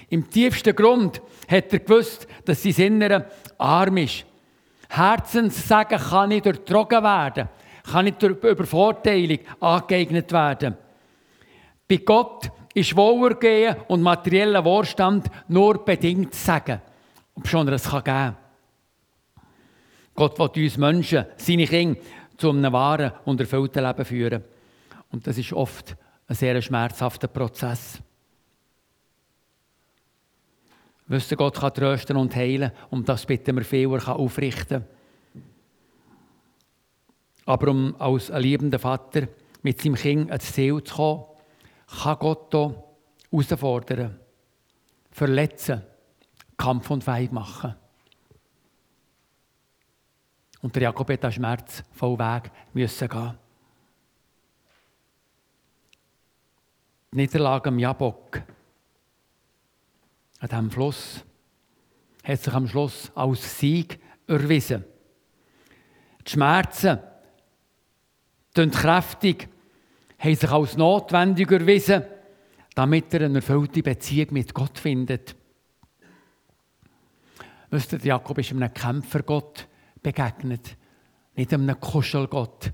[0.09, 3.27] Im tiefsten Grund hat er gewusst, dass sein Innere
[3.59, 4.25] arm ist.
[4.89, 7.49] Herzenssagen kann nicht durchtrogen werden,
[7.91, 10.77] kann nicht durch Übervorteilung angeeignet werden.
[11.89, 16.81] Bei Gott ist Wohlergehen und materieller Wohlstand nur bedingt sagen,
[17.35, 18.37] ob schon er es geben kann.
[20.15, 22.01] Gott will uns Menschen, seine Kinder,
[22.37, 24.45] zu einem wahren und erfüllten Leben führen.
[25.11, 27.99] Und das ist oft ein sehr schmerzhafter Prozess.
[31.07, 34.85] Wisst ihr, Gott kann trösten und heilen und das bitten wir viel, er kann aufrichten.
[37.47, 39.27] Aber um als liebender Vater
[39.63, 41.25] mit seinem Kind ans Ziel zu kommen,
[41.91, 42.85] kann Gott hier
[43.31, 44.21] herausfordern,
[45.11, 45.83] verletzen,
[46.57, 47.75] Kampf und Weib machen.
[50.63, 51.59] Und der Jakob hat einen
[51.93, 53.39] voll Weg müssen gehen.
[57.13, 58.43] Die Niederlage am Jabok,
[60.39, 61.25] an diesem Fluss,
[62.23, 64.85] hat sich am Schluss als Sieg erwiesen.
[66.27, 67.01] Die Schmerzen
[68.55, 69.49] sind kräftig,
[70.21, 72.03] haben sich als notwendig erwiesen,
[72.75, 75.35] damit er eine erfüllte Beziehung mit Gott findet.
[77.71, 79.67] Wisst ihr, Jakob ist einem Kämpfergott
[80.03, 80.77] begegnet,
[81.37, 82.71] nicht einem Kuschelgott.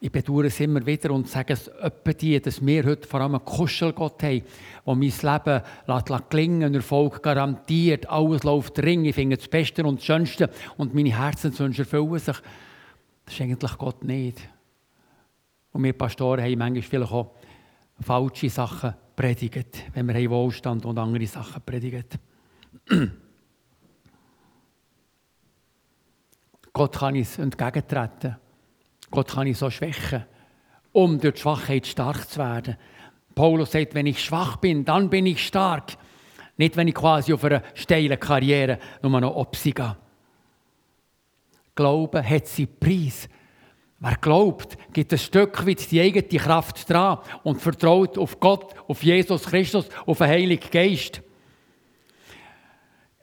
[0.00, 3.36] Ich bedauere es immer wieder und sage es öppe die, dass wir heute vor allem
[3.36, 4.42] einen Kuschelgott haben,
[4.84, 10.00] der mein Leben lässt, gelingen, Erfolg garantiert, alles läuft ring, ich finde das Beste und
[10.00, 12.36] das Schönste und meine Herzenswünsche erfüllen sich.
[13.24, 14.48] Das ist eigentlich Gott nicht.
[15.74, 17.32] Und wir Pastoren haben manchmal vielleicht auch
[18.00, 22.04] falsche Sachen predigt, wenn wir Wohlstand und andere Sachen predigen.
[26.72, 28.36] Gott kann uns entgegentreten.
[29.10, 30.24] Gott kann ich so schwächen,
[30.92, 32.76] um durch die Schwachheit stark zu werden.
[33.34, 35.96] Paulus sagt, wenn ich schwach bin, dann bin ich stark.
[36.56, 39.96] Nicht, wenn ich quasi auf einer steilen Karriere nur noch obsiege.
[41.74, 43.28] Glauben hat seinen Preis.
[44.06, 49.02] Wer glaubt, gibt ein Stück weit die eigene Kraft dran und vertraut auf Gott, auf
[49.02, 51.22] Jesus Christus, auf den Heiligen Geist.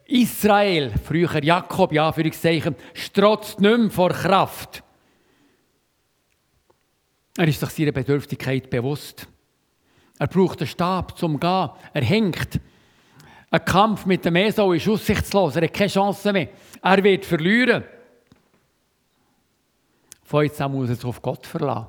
[0.06, 4.82] Israel, früher Jakob, ja, für Zeichen, strotzt nicht mehr vor Kraft.
[7.38, 9.28] Er ist sich seiner Bedürftigkeit bewusst.
[10.18, 11.70] Er braucht einen Stab zum Gehen.
[11.92, 12.58] Er hängt.
[13.52, 15.54] Ein Kampf mit dem Esau ist aussichtslos.
[15.54, 16.48] Er hat keine Chance mehr.
[16.82, 17.84] Er wird verlieren.
[20.32, 21.88] Von jetzt an muss er auf Gott verlassen.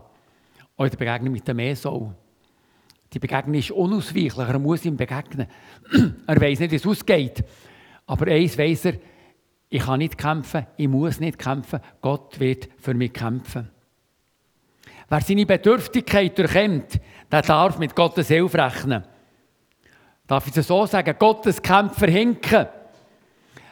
[0.78, 2.14] Die Begegnung mit dem Esau.
[3.14, 4.38] Die Begegnung ist unausweichlich.
[4.38, 5.48] Er muss ihm begegnen.
[6.28, 7.42] er weiß nicht, wie es ausgeht.
[8.06, 8.96] Aber eins weiß er,
[9.70, 11.80] ich kann nicht kämpfen, ich muss nicht kämpfen.
[12.02, 13.70] Gott wird für mich kämpfen.
[15.08, 17.00] Wer seine Bedürftigkeit erkennt,
[17.32, 19.06] der darf mit Gottes Hilfe rechnen.
[20.28, 21.16] Darf ich es so sagen?
[21.18, 22.68] Gottes Kämpfer hinken.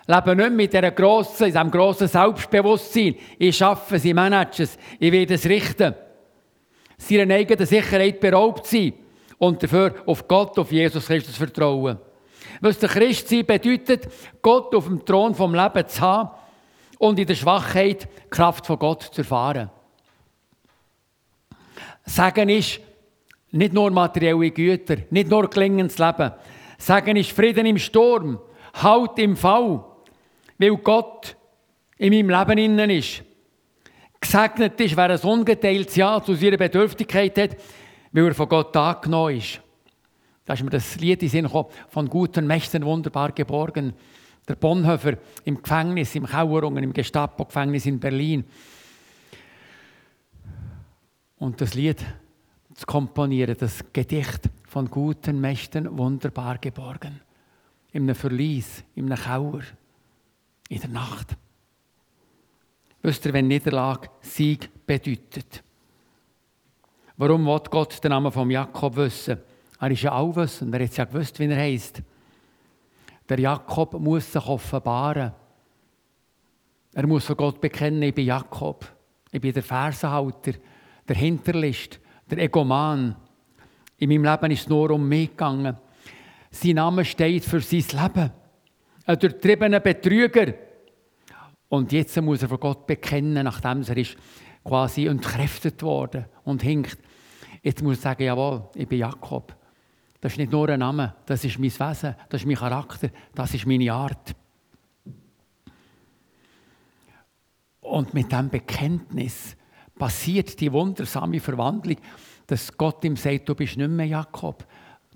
[0.08, 3.16] Leben nicht mit dieser grossen, diesem grossen Selbstbewusstsein.
[3.38, 5.94] Ich es, ich manage es, ich werde es richten.
[6.98, 8.94] Seiner eigenen Sicherheit beraubt sein
[9.38, 11.98] und dafür auf Gott, auf Jesus Christus vertrauen.
[12.60, 14.08] Was der Christ sein bedeutet,
[14.42, 16.30] Gott auf dem Thron vom Leben zu haben
[17.00, 19.70] und in der Schwachheit die Kraft von Gott zu erfahren.
[22.06, 22.80] Sagen ist
[23.52, 26.32] nicht nur materielle Güter, nicht nur gelingendes Leben.
[26.78, 28.40] Sagen ist Frieden im Sturm,
[28.74, 29.84] Halt im Fall,
[30.62, 31.36] weil Gott
[31.98, 33.24] in meinem Leben innen ist.
[34.20, 37.58] Gesegnet ist, wer ein ungeteiltes Ja zu seiner Bedürftigkeit hat,
[38.12, 39.60] weil er von Gott angenommen ist.
[40.46, 43.94] Da ist mir das Lied in Sinn gekommen, von guten Mächten wunderbar geborgen.
[44.48, 48.44] Der Bonhoeffer im Gefängnis, im Kauerungen, im Gestapo-Gefängnis in Berlin.
[51.38, 52.04] Und das Lied
[52.76, 57.22] zu komponieren, das Gedicht von guten Mächten wunderbar geborgen.
[57.92, 59.62] In einem Verlies, in einem Kauer,
[60.72, 61.36] in der Nacht.
[63.02, 65.64] Wisst ihr, wenn Niederlage Sieg bedeutet?
[67.18, 69.40] Warum will Gott den Namen von Jakob wissen?
[69.80, 72.02] Er ist ja allwissend, er hat ja gewusst, wie er heißt.
[73.28, 75.34] Der Jakob muss sich offenbaren.
[76.94, 78.90] Er muss von Gott bekennen, ich bin Jakob.
[79.30, 80.54] Ich bin der Fersenhalter,
[81.08, 83.16] der Hinterlist, der Egoman.
[83.98, 85.76] In meinem Leben ist es nur um mich gegangen.
[86.50, 88.41] Sein Name steht für sein Leben.
[89.12, 90.54] Ein durchtriebener Betrüger.
[91.68, 94.16] Und jetzt muss er von Gott bekennen, nachdem er ist
[94.64, 96.98] quasi entkräftet worden und hinkt.
[97.62, 99.54] Jetzt muss er sagen, jawohl, ich bin Jakob.
[100.22, 103.54] Das ist nicht nur ein Name, das ist mein Wesen, das ist mein Charakter, das
[103.54, 104.34] ist meine Art.
[107.82, 109.58] Und mit diesem Bekenntnis
[110.00, 111.98] passiert die wundersame Verwandlung,
[112.48, 114.66] dass Gott ihm sagt, du bist nicht mehr Jakob,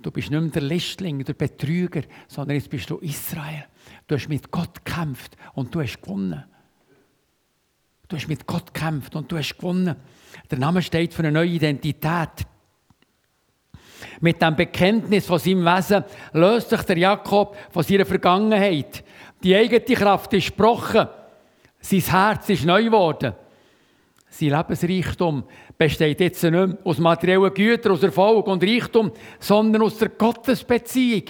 [0.06, 3.66] du bist nicht mehr der Listling, der Betrüger, sondern jetzt bist du Israel.
[4.08, 6.44] Du hast mit Gott gekämpft und du hast gewonnen.
[8.08, 9.96] Du hast mit Gott gekämpft und du hast gewonnen.
[10.52, 12.46] Der Name steht für eine neue Identität.
[14.22, 19.04] Mit dem Bekenntnis von seinem Wesen löst sich der Jakob von seiner Vergangenheit.
[19.42, 21.08] Die eigene Kraft ist gebrochen.
[21.80, 23.34] Sein Herz ist neu geworden.
[24.30, 25.46] Sein Lebensreichtum
[25.78, 31.24] besteht jetzt nicht mehr aus materiellen Gütern, aus Erfolg und Reichtum, sondern aus der Gottesbeziehung.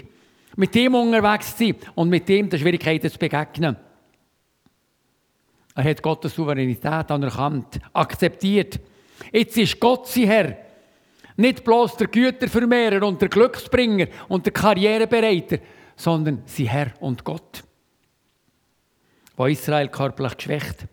[0.56, 3.76] Mit ihm unterwegs zu sein und mit ihm der Schwierigkeiten zu begegnen.
[5.76, 8.80] Er hat Gottes Souveränität anerkannt, akzeptiert.
[9.32, 10.58] Jetzt ist Gott sein Herr.
[11.36, 15.58] Nicht bloß der Gütervermehrer und der Glücksbringer und der Karrierebereiter,
[15.98, 17.64] sondern sein Herr und Gott.
[19.36, 20.86] Wo Israel körperlich geschwächt,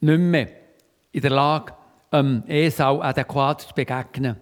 [0.00, 0.48] nicht mehr
[1.12, 1.74] in der Lage,
[2.12, 4.36] ähm, Esau adäquat zu begegnen.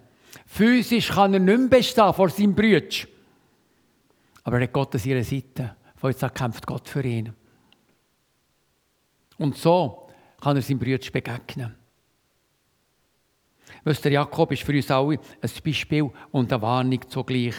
[0.45, 3.07] Physisch kann er nicht mehr bestehen vor seinem Brütsch.
[4.43, 5.75] Aber er hat Gott an seiner Seite.
[5.95, 7.33] Von jetzt an kämpft Gott für ihn.
[9.37, 10.09] Und so
[10.41, 11.75] kann er seinem Brütsch begegnen.
[13.83, 17.55] Weißt, der Jakob ist für uns alle ein Beispiel und eine Warnung zugleich.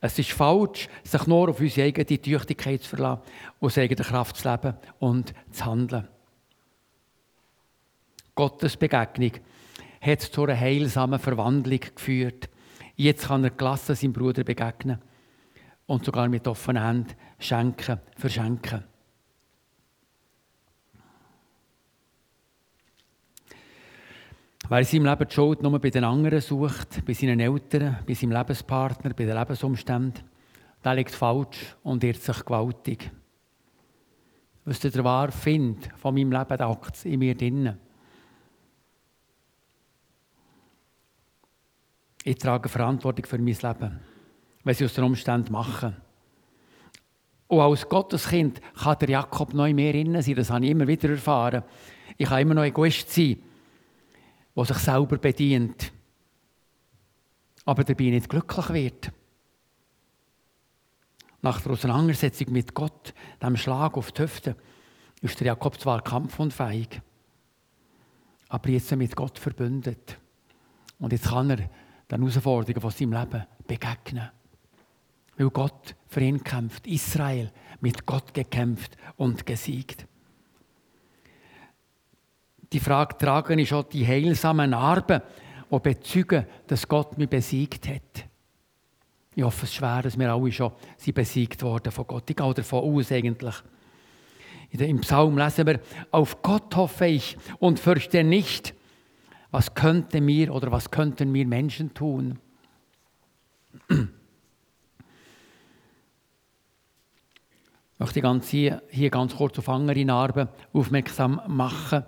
[0.00, 3.22] Es ist falsch, sich nur auf unsere eigene Tüchtigkeit zu verlassen,
[3.60, 6.08] aus eigener Kraft zu leben und zu handeln.
[8.40, 9.32] Gottes Begegnung
[10.00, 12.48] hat zu einer heilsamen Verwandlung geführt.
[12.96, 14.98] Jetzt kann er gelassen seinem Bruder begegnen
[15.84, 18.84] und sogar mit offenen Händen schenken, verschenken.
[24.70, 28.14] Wer in seinem Leben die Schuld nur bei den anderen sucht, bei seinen Eltern, bei
[28.14, 30.24] seinem Lebenspartner, bei den Lebensumständen,
[30.82, 33.10] der liegt falsch und irrt sich gewaltig.
[34.64, 37.89] Was der wahre Find von meinem Leben, der in mir drinnen.
[42.24, 44.00] Ich trage Verantwortung für mein Leben,
[44.64, 45.96] wenn sie aus den Umständen machen.
[47.48, 51.08] Und als Gotteskind kann der Jakob noch mehr innen sein, das habe ich immer wieder
[51.10, 51.64] erfahren.
[52.16, 53.42] Ich kann immer noch Egoist sein,
[54.54, 55.92] der sich selber bedient,
[57.64, 59.12] aber dabei nicht glücklich wird.
[61.42, 64.56] Nach der Auseinandersetzung mit Gott, dem Schlag auf die Hüfte,
[65.22, 67.00] ist der Jakob zwar kampfunfähig,
[68.48, 70.18] aber jetzt mit Gott verbündet.
[70.98, 71.70] Und jetzt kann er
[72.10, 74.30] den Herausforderungen von seinem Leben begegnen.
[75.36, 76.86] Weil Gott für ihn kämpft.
[76.86, 77.50] Israel
[77.80, 80.06] mit Gott gekämpft und gesiegt.
[82.72, 85.22] Die Frage tragen ist auch die heilsamen Narben,
[85.70, 88.26] die bezeugen, dass Gott mich besiegt hat.
[89.34, 90.72] Ich hoffe es schwer, dass wir alle schon
[91.14, 92.28] besiegt worden von Gott.
[92.28, 93.54] Ich gehe davon aus eigentlich.
[94.72, 95.80] Im Psalm lesen wir,
[96.10, 98.74] auf Gott hoffe ich und fürchte nicht,
[99.50, 102.38] was könnte mir oder was könnten mir Menschen tun?
[103.88, 104.06] Ich
[107.98, 112.04] möchte ganz hier, hier ganz kurz auf andere Narben aufmerksam machen.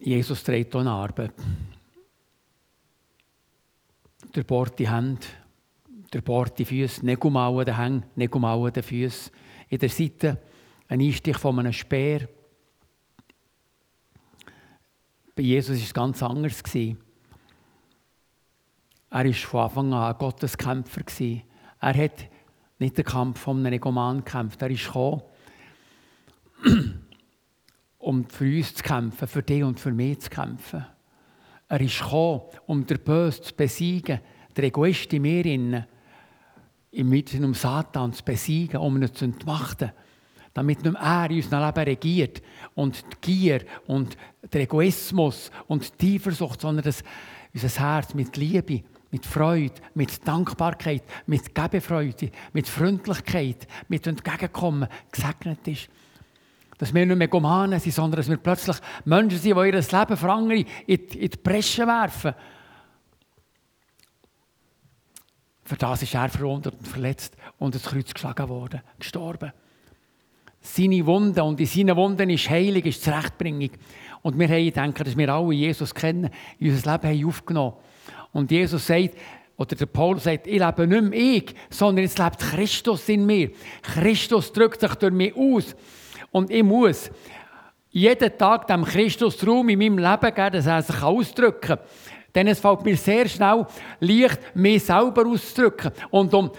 [0.00, 1.30] Jesus trägt hier Narben.
[4.34, 5.26] Der Bord die Hände,
[6.12, 6.22] der
[6.56, 9.30] die Füße, Negumauen die Hänge, Negumauen die Füße.
[9.68, 10.38] In der Seite
[10.88, 12.28] ein Einstich von einem Speer.
[15.36, 16.62] Bei Jesus war es ganz anders.
[19.12, 21.02] Er war von Anfang an ein Gotteskämpfer.
[21.80, 22.28] Er hat
[22.78, 24.60] nicht den Kampf von einem Negoman gekämpft.
[24.62, 25.22] Er ist gekommen,
[27.98, 30.86] um für uns zu kämpfen, für dich und für mich zu kämpfen.
[31.68, 34.20] Er ist gekommen, um den Bösen zu besiegen,
[34.56, 35.86] der Egoist in mir, innen,
[36.92, 39.92] im Mitteln um Satan zu besiegen, um ihn zu entmachten.
[40.52, 42.42] Damit nicht er in unserem Leben regiert
[42.74, 44.16] und die Gier und
[44.52, 47.04] der Egoismus und die Eifersucht, sondern dass
[47.54, 48.82] unser Herz mit Liebe,
[49.12, 55.88] mit Freude, mit Dankbarkeit, mit Gebefreude, mit Freundlichkeit, mit Entgegenkommen gesegnet ist
[56.80, 60.16] dass wir nicht mehr Gomanen sind, sondern dass wir plötzlich Menschen sind, die ihr Leben
[60.16, 62.32] für andere in die, Bresche werfen.
[65.70, 69.52] Für das ist er verwundert und verletzt und ins Kreuz geschlagen worden, gestorben.
[70.60, 73.70] Seine Wunden und in seinen Wunden ist Heilig, ist Zurechtbringung.
[74.22, 77.74] Und wir haben, denken, dass wir alle Jesus kennen, in unser Leben haben aufgenommen.
[78.32, 79.14] Und Jesus sagt,
[79.56, 83.52] oder der Paulus sagt, ich lebe nicht mehr ich, sondern jetzt lebt Christus in mir.
[83.80, 85.76] Christus drückt sich durch mich aus.
[86.32, 87.12] Und ich muss
[87.90, 91.78] jeden Tag dem Christus Raum in meinem Leben geben, dass er sich ausdrücken kann.
[92.34, 93.66] Denn es fällt mir sehr schnell
[94.00, 96.50] leicht, mich selber auszudrücken und um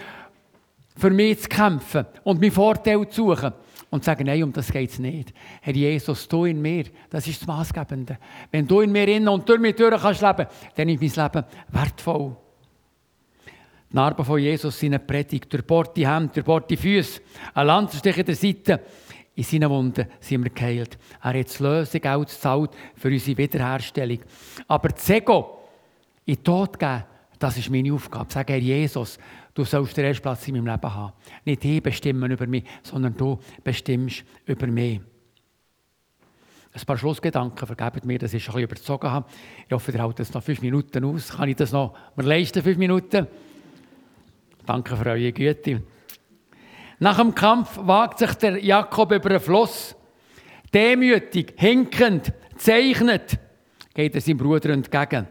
[0.96, 3.52] für mich zu kämpfen und meinen Vorteil zu suchen.
[3.90, 5.34] Und zu sagen, nein, um das geht es nicht.
[5.60, 8.16] Herr Jesus, du in mir, das ist das Maßgebende.
[8.50, 11.46] Wenn du in mir innen und durch mich durch kannst leben, dann ist mein Leben
[11.68, 12.36] wertvoll.
[13.90, 17.20] Die Narben von Jesus sind eine Predigt, durch die Hände, durch die Füße,
[17.52, 18.80] ein Lanzenstich in der Seite,
[19.34, 20.98] in seinen Wunden sind wir geheilt.
[21.22, 24.20] Er hat das Lösegeld gezahlt für unsere Wiederherstellung.
[24.68, 25.61] Aber das Ego
[26.24, 27.04] in den Tod geben,
[27.38, 28.26] das ist meine Aufgabe.
[28.28, 29.18] Sag, Herr Jesus,
[29.52, 31.12] du sollst den ersten Platz in meinem Leben haben.
[31.44, 35.00] Nicht ich bestimmen über mich, sondern du bestimmst über mich.
[36.74, 39.26] Ein paar Schlussgedanken, vergebt mir, dass ich ein bisschen überzogen habe.
[39.66, 41.30] Ich hoffe, ihr haltet jetzt noch fünf Minuten aus.
[41.30, 43.26] Kann ich das noch mir leisten, fünf Minuten?
[44.64, 45.82] Danke für eure Güte.
[46.98, 49.94] Nach dem Kampf wagt sich der Jakob über den Fluss.
[50.72, 53.38] Demütig, hinkend, zeichnet,
[53.92, 55.26] geht er seinem Bruder entgegen.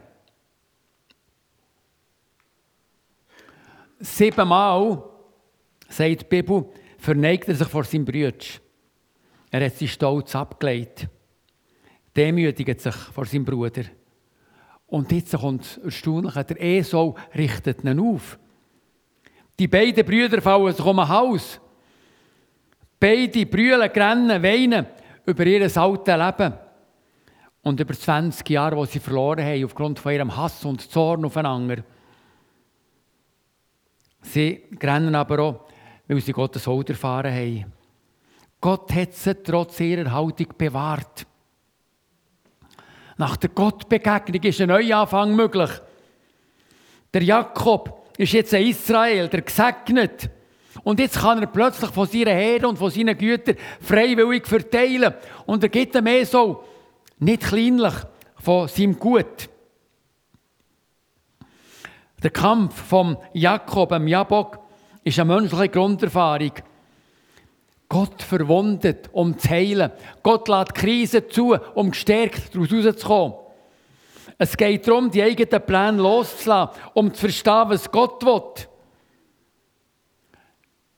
[4.02, 5.00] Siebenmal,
[5.88, 6.66] sagt die Bibel,
[6.98, 8.32] verneigt er sich vor seinem Bruder.
[9.50, 11.08] Er hat seinen Stolz abgelegt.
[12.16, 13.84] Demütigt sich vor seinem Bruder.
[14.88, 18.38] Und jetzt kommt das Erstaunliche, der Esau richtet ihn auf.
[19.58, 21.60] Die beiden Brüder fallen sich um ein Haus.
[22.98, 24.86] Beide brüllen, rennen, weinen
[25.24, 26.54] über ihr altes Leben
[27.62, 31.84] und über 20 Jahre, die sie verloren haben, aufgrund von ihrem Hass und Zorn aufeinander.
[34.22, 35.64] Sie rennen aber auch,
[36.08, 37.72] weil sie Gottes Haut erfahren haben.
[38.60, 41.26] Gott hat sie trotz ihrer Haltung bewahrt.
[43.16, 45.70] Nach der Gottbegegnung ist ein Neuanfang möglich.
[47.12, 50.30] Der Jakob ist jetzt ein Israel, der gesegnet.
[50.84, 55.14] Und jetzt kann er plötzlich von seiner Herde und von seinen Gütern freiwillig verteilen.
[55.44, 56.64] Und er gibt ihm mehr so,
[57.18, 57.94] nicht kleinlich,
[58.36, 59.48] von seinem Gut.
[62.22, 64.60] Der Kampf vom Jakob, dem Jabok,
[65.04, 66.52] ist eine menschliche Grunderfahrung.
[67.88, 69.90] Gott verwundet, um zu heilen.
[70.22, 73.34] Gott lässt Krisen zu, um gestärkt daraus rauszukommen.
[74.38, 78.66] Es geht darum, die eigenen Pläne loszulassen, um zu verstehen, was Gott will.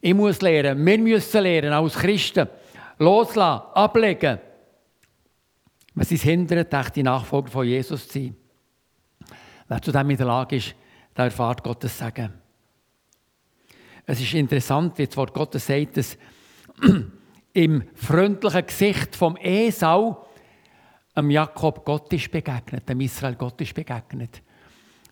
[0.00, 2.46] Ich muss lernen, wir müssen lernen, als Christen,
[2.98, 4.38] loslassen, ablegen,
[5.94, 8.36] was uns hindert, echte Nachfolger von Jesus zu sein.
[9.66, 10.74] Wer zu dem in der Lage ist,
[11.16, 12.32] der erfahrt Gottes Segen.
[14.06, 16.18] Es ist interessant, wie das Wort Gottes sagt, dass
[17.52, 20.26] im freundlichen Gesicht vom Esau
[21.14, 24.42] am Jakob Gott ist begegnet, dem Israel Gott ist begegnet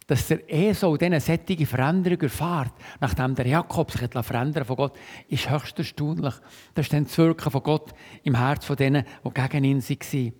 [0.07, 4.99] dass der Esau diese sättige Veränderung erfährt, nachdem der Jakob sich verändern von Gott,
[5.29, 6.35] ist höchst erstaunlich.
[6.75, 10.33] Das ist dann das Wirken von Gott im Herz von denen, die gegen ihn waren.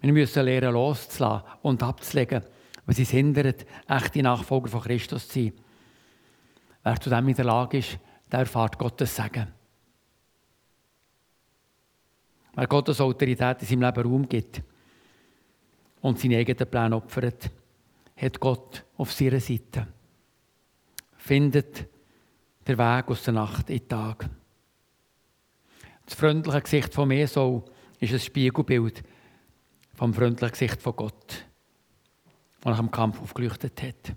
[0.00, 2.42] Wir müssen lernen, loszulassen und abzulegen,
[2.86, 5.52] was uns hindert, echte Nachfolger von Christus zu sein.
[6.82, 7.98] Wer zu dem in der Lage ist,
[8.30, 9.48] der erfahrt Gottes Segen.
[12.54, 14.62] Wer Gottes Autorität in seinem Leben Raum gibt
[16.00, 17.50] und seine eigenen Pläne opfert,
[18.16, 19.86] hat Gott auf seiner Seite.
[21.16, 21.86] Findet
[22.66, 24.28] der Weg aus der Nacht in den Tag.
[26.04, 27.64] Das freundliche Gesicht von Esau
[28.00, 29.02] ist ein Spiegelbild
[29.94, 31.46] vom freundlichen Gesicht von Gott,
[32.62, 34.14] das nach dem Kampf aufgeleuchtet hat.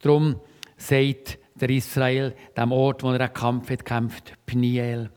[0.00, 0.40] Darum
[0.76, 5.10] sagt der Israel, dem Ort, wo er einen Kampf hat kämpft, Pniel,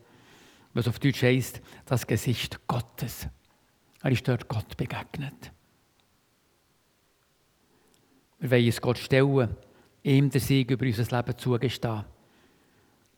[0.74, 3.28] was auf Deutsch heißt, das Gesicht Gottes.
[4.02, 5.52] Er ist dort Gott begegnet.
[8.40, 9.56] Wir wollen uns Gott stellen,
[10.02, 12.06] ihm den Sieg über unser Leben zugestehen.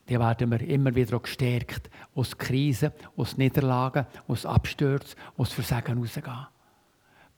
[0.05, 6.47] Dann werden wir immer wieder gestärkt, aus Krisen, aus Niederlagen, aus Abstürzen, aus Versagen rausgehen.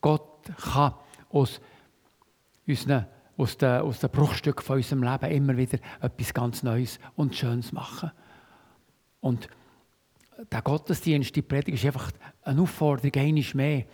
[0.02, 0.96] Gott kann
[1.30, 1.62] aus,
[2.68, 3.06] unseren,
[3.38, 7.72] aus, den, aus den Bruchstücken von unserem Leben immer wieder etwas ganz Neues und Schönes
[7.72, 8.12] machen.
[9.20, 9.48] Und
[10.52, 12.12] der Gottesdienst, die Predigt, ist einfach
[12.44, 13.86] eine Aufforderung, einmal mehr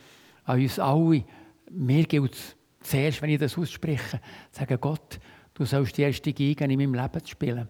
[0.45, 1.23] an uns alle.
[1.69, 4.19] Mir gilt es zuerst, wenn ich das ausspreche,
[4.51, 5.19] sagen, Gott,
[5.53, 7.69] du sollst die erste Geige in meinem Leben spielen.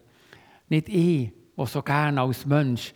[0.70, 2.94] Nicht ich, der so gerne als Mensch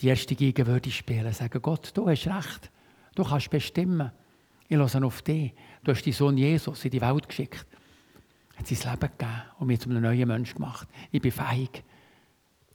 [0.00, 2.70] die erste Geige würde spielen, sagen, Gott, du hast recht,
[3.14, 4.10] du kannst bestimmen.
[4.72, 5.52] Ich höre auf dich.
[5.84, 7.66] Du hast deinen Sohn Jesus in die Welt geschickt.
[8.54, 10.88] Er hat sein Leben gegeben und mich zu einem neuen Menschen gemacht.
[11.10, 11.84] Ich bin fähig,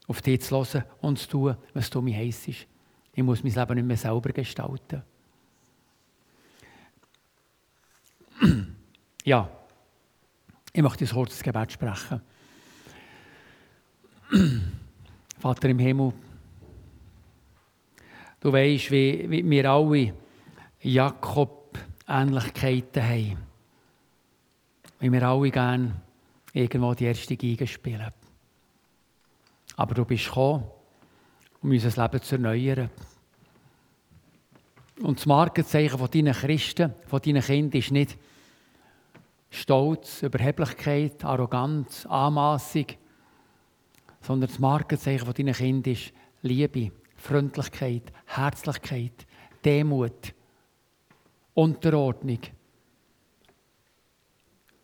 [0.05, 2.49] auf dich zu hören und zu tun, was du mir heisst.
[2.49, 2.67] Ich
[3.15, 5.01] muss mein Leben nicht mehr selber gestalten.
[9.23, 9.49] Ja,
[10.71, 12.21] ich möchte ein kurzes Gebet sprechen.
[15.39, 16.13] Vater im Himmel,
[18.39, 20.13] du weißt, wie, wie wir alle
[20.79, 21.66] Jakob
[22.07, 23.37] Ähnlichkeiten haben.
[24.99, 26.01] Wie wir alle gerne
[26.53, 28.11] irgendwo die erste Geige spielen.
[29.75, 30.65] Aber du bist gekommen,
[31.61, 32.89] um unser Leben zu erneuern.
[35.01, 38.17] Und das Markenzeichen von deinen Christen, von deinen Kindern ist nicht
[39.49, 42.87] Stolz, Überheblichkeit, Arroganz, Anmaßung,
[44.21, 49.25] sondern das Markenzeichen von deinen Kindern ist Liebe, Freundlichkeit, Herzlichkeit,
[49.63, 50.33] Demut,
[51.57, 52.39] Unterordnung.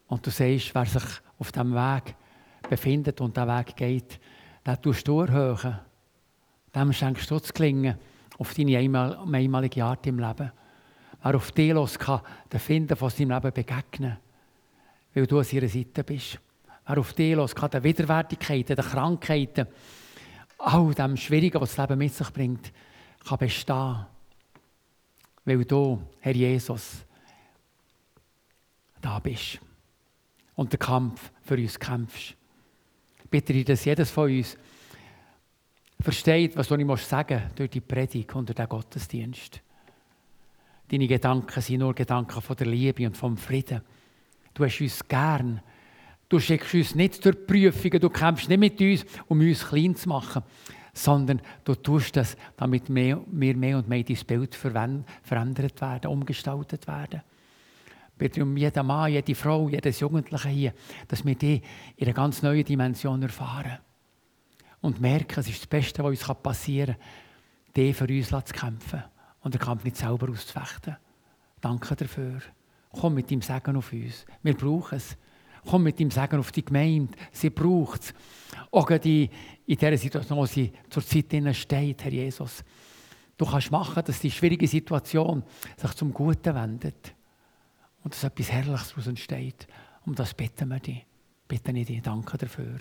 [0.07, 1.03] Und du siehst, wer sich
[1.37, 2.15] auf diesem Weg
[2.69, 4.19] befindet und diesen Weg geht,
[4.65, 5.79] den tust du erhöhen.
[6.73, 7.97] Dem schenkst du das Klingen
[8.37, 10.51] auf deine einmalige Art im Leben.
[11.21, 12.21] Wer auf dich los kann,
[12.51, 14.17] den Finden von seinem Leben begegnen
[15.13, 16.39] weil du an ihrer Seite bist.
[16.87, 19.67] Wer auf dich los kann, den Widerwärtigkeiten, den Krankheiten,
[20.57, 22.71] all dem Schwierigen, was das Leben mit sich bringt,
[23.25, 24.05] kann bestehen.
[25.45, 27.05] Weil du, Herr Jesus,
[29.01, 29.59] da bist
[30.55, 32.35] und den Kampf für uns kämpfst.
[33.23, 34.57] Ich bitte dich, dass jedes von uns
[35.99, 39.61] versteht, was ich sagen muss durch die Predigt und durch den Gottesdienst.
[40.89, 43.81] Deine Gedanken sind nur Gedanken von der Liebe und vom Frieden.
[44.53, 45.61] Du hast uns gern.
[46.29, 50.09] Du schickst uns nicht durch Prüfungen, du kämpfst nicht mit uns, um uns klein zu
[50.09, 50.43] machen,
[50.93, 57.21] sondern du tust das, damit wir mehr und mehr dein Bild verändert werden, umgestaltet werden.
[58.17, 60.73] Bitte um jeden Mann, jede Frau, jedes Jugendliche hier,
[61.07, 61.61] dass wir die
[61.97, 63.79] in einer ganz neuen Dimension erfahren.
[64.81, 67.05] Und merken, es ist das Beste, was uns passieren kann,
[67.75, 69.03] die für uns zu kämpfen
[69.41, 70.97] und den Kampf nicht selber auszufechten.
[71.59, 72.41] Danke dafür.
[72.91, 74.25] Komm mit dem Segen auf uns.
[74.43, 75.17] Wir brauchen es.
[75.65, 77.17] Komm mit dem Segen auf die Gemeinde.
[77.31, 78.13] Sie braucht es.
[78.69, 79.29] Auch die,
[79.65, 82.63] in dieser Situation, wo sie zur Zeit steht, Herr Jesus.
[83.37, 85.43] Du kannst machen, dass die schwierige Situation
[85.77, 87.15] sich zum Guten wendet.
[88.03, 89.67] Und dass etwas Herrliches daraus entsteht.
[90.05, 91.05] Um das bitten wir dich.
[91.47, 92.01] Bitte ich dich.
[92.01, 92.79] Danke dafür.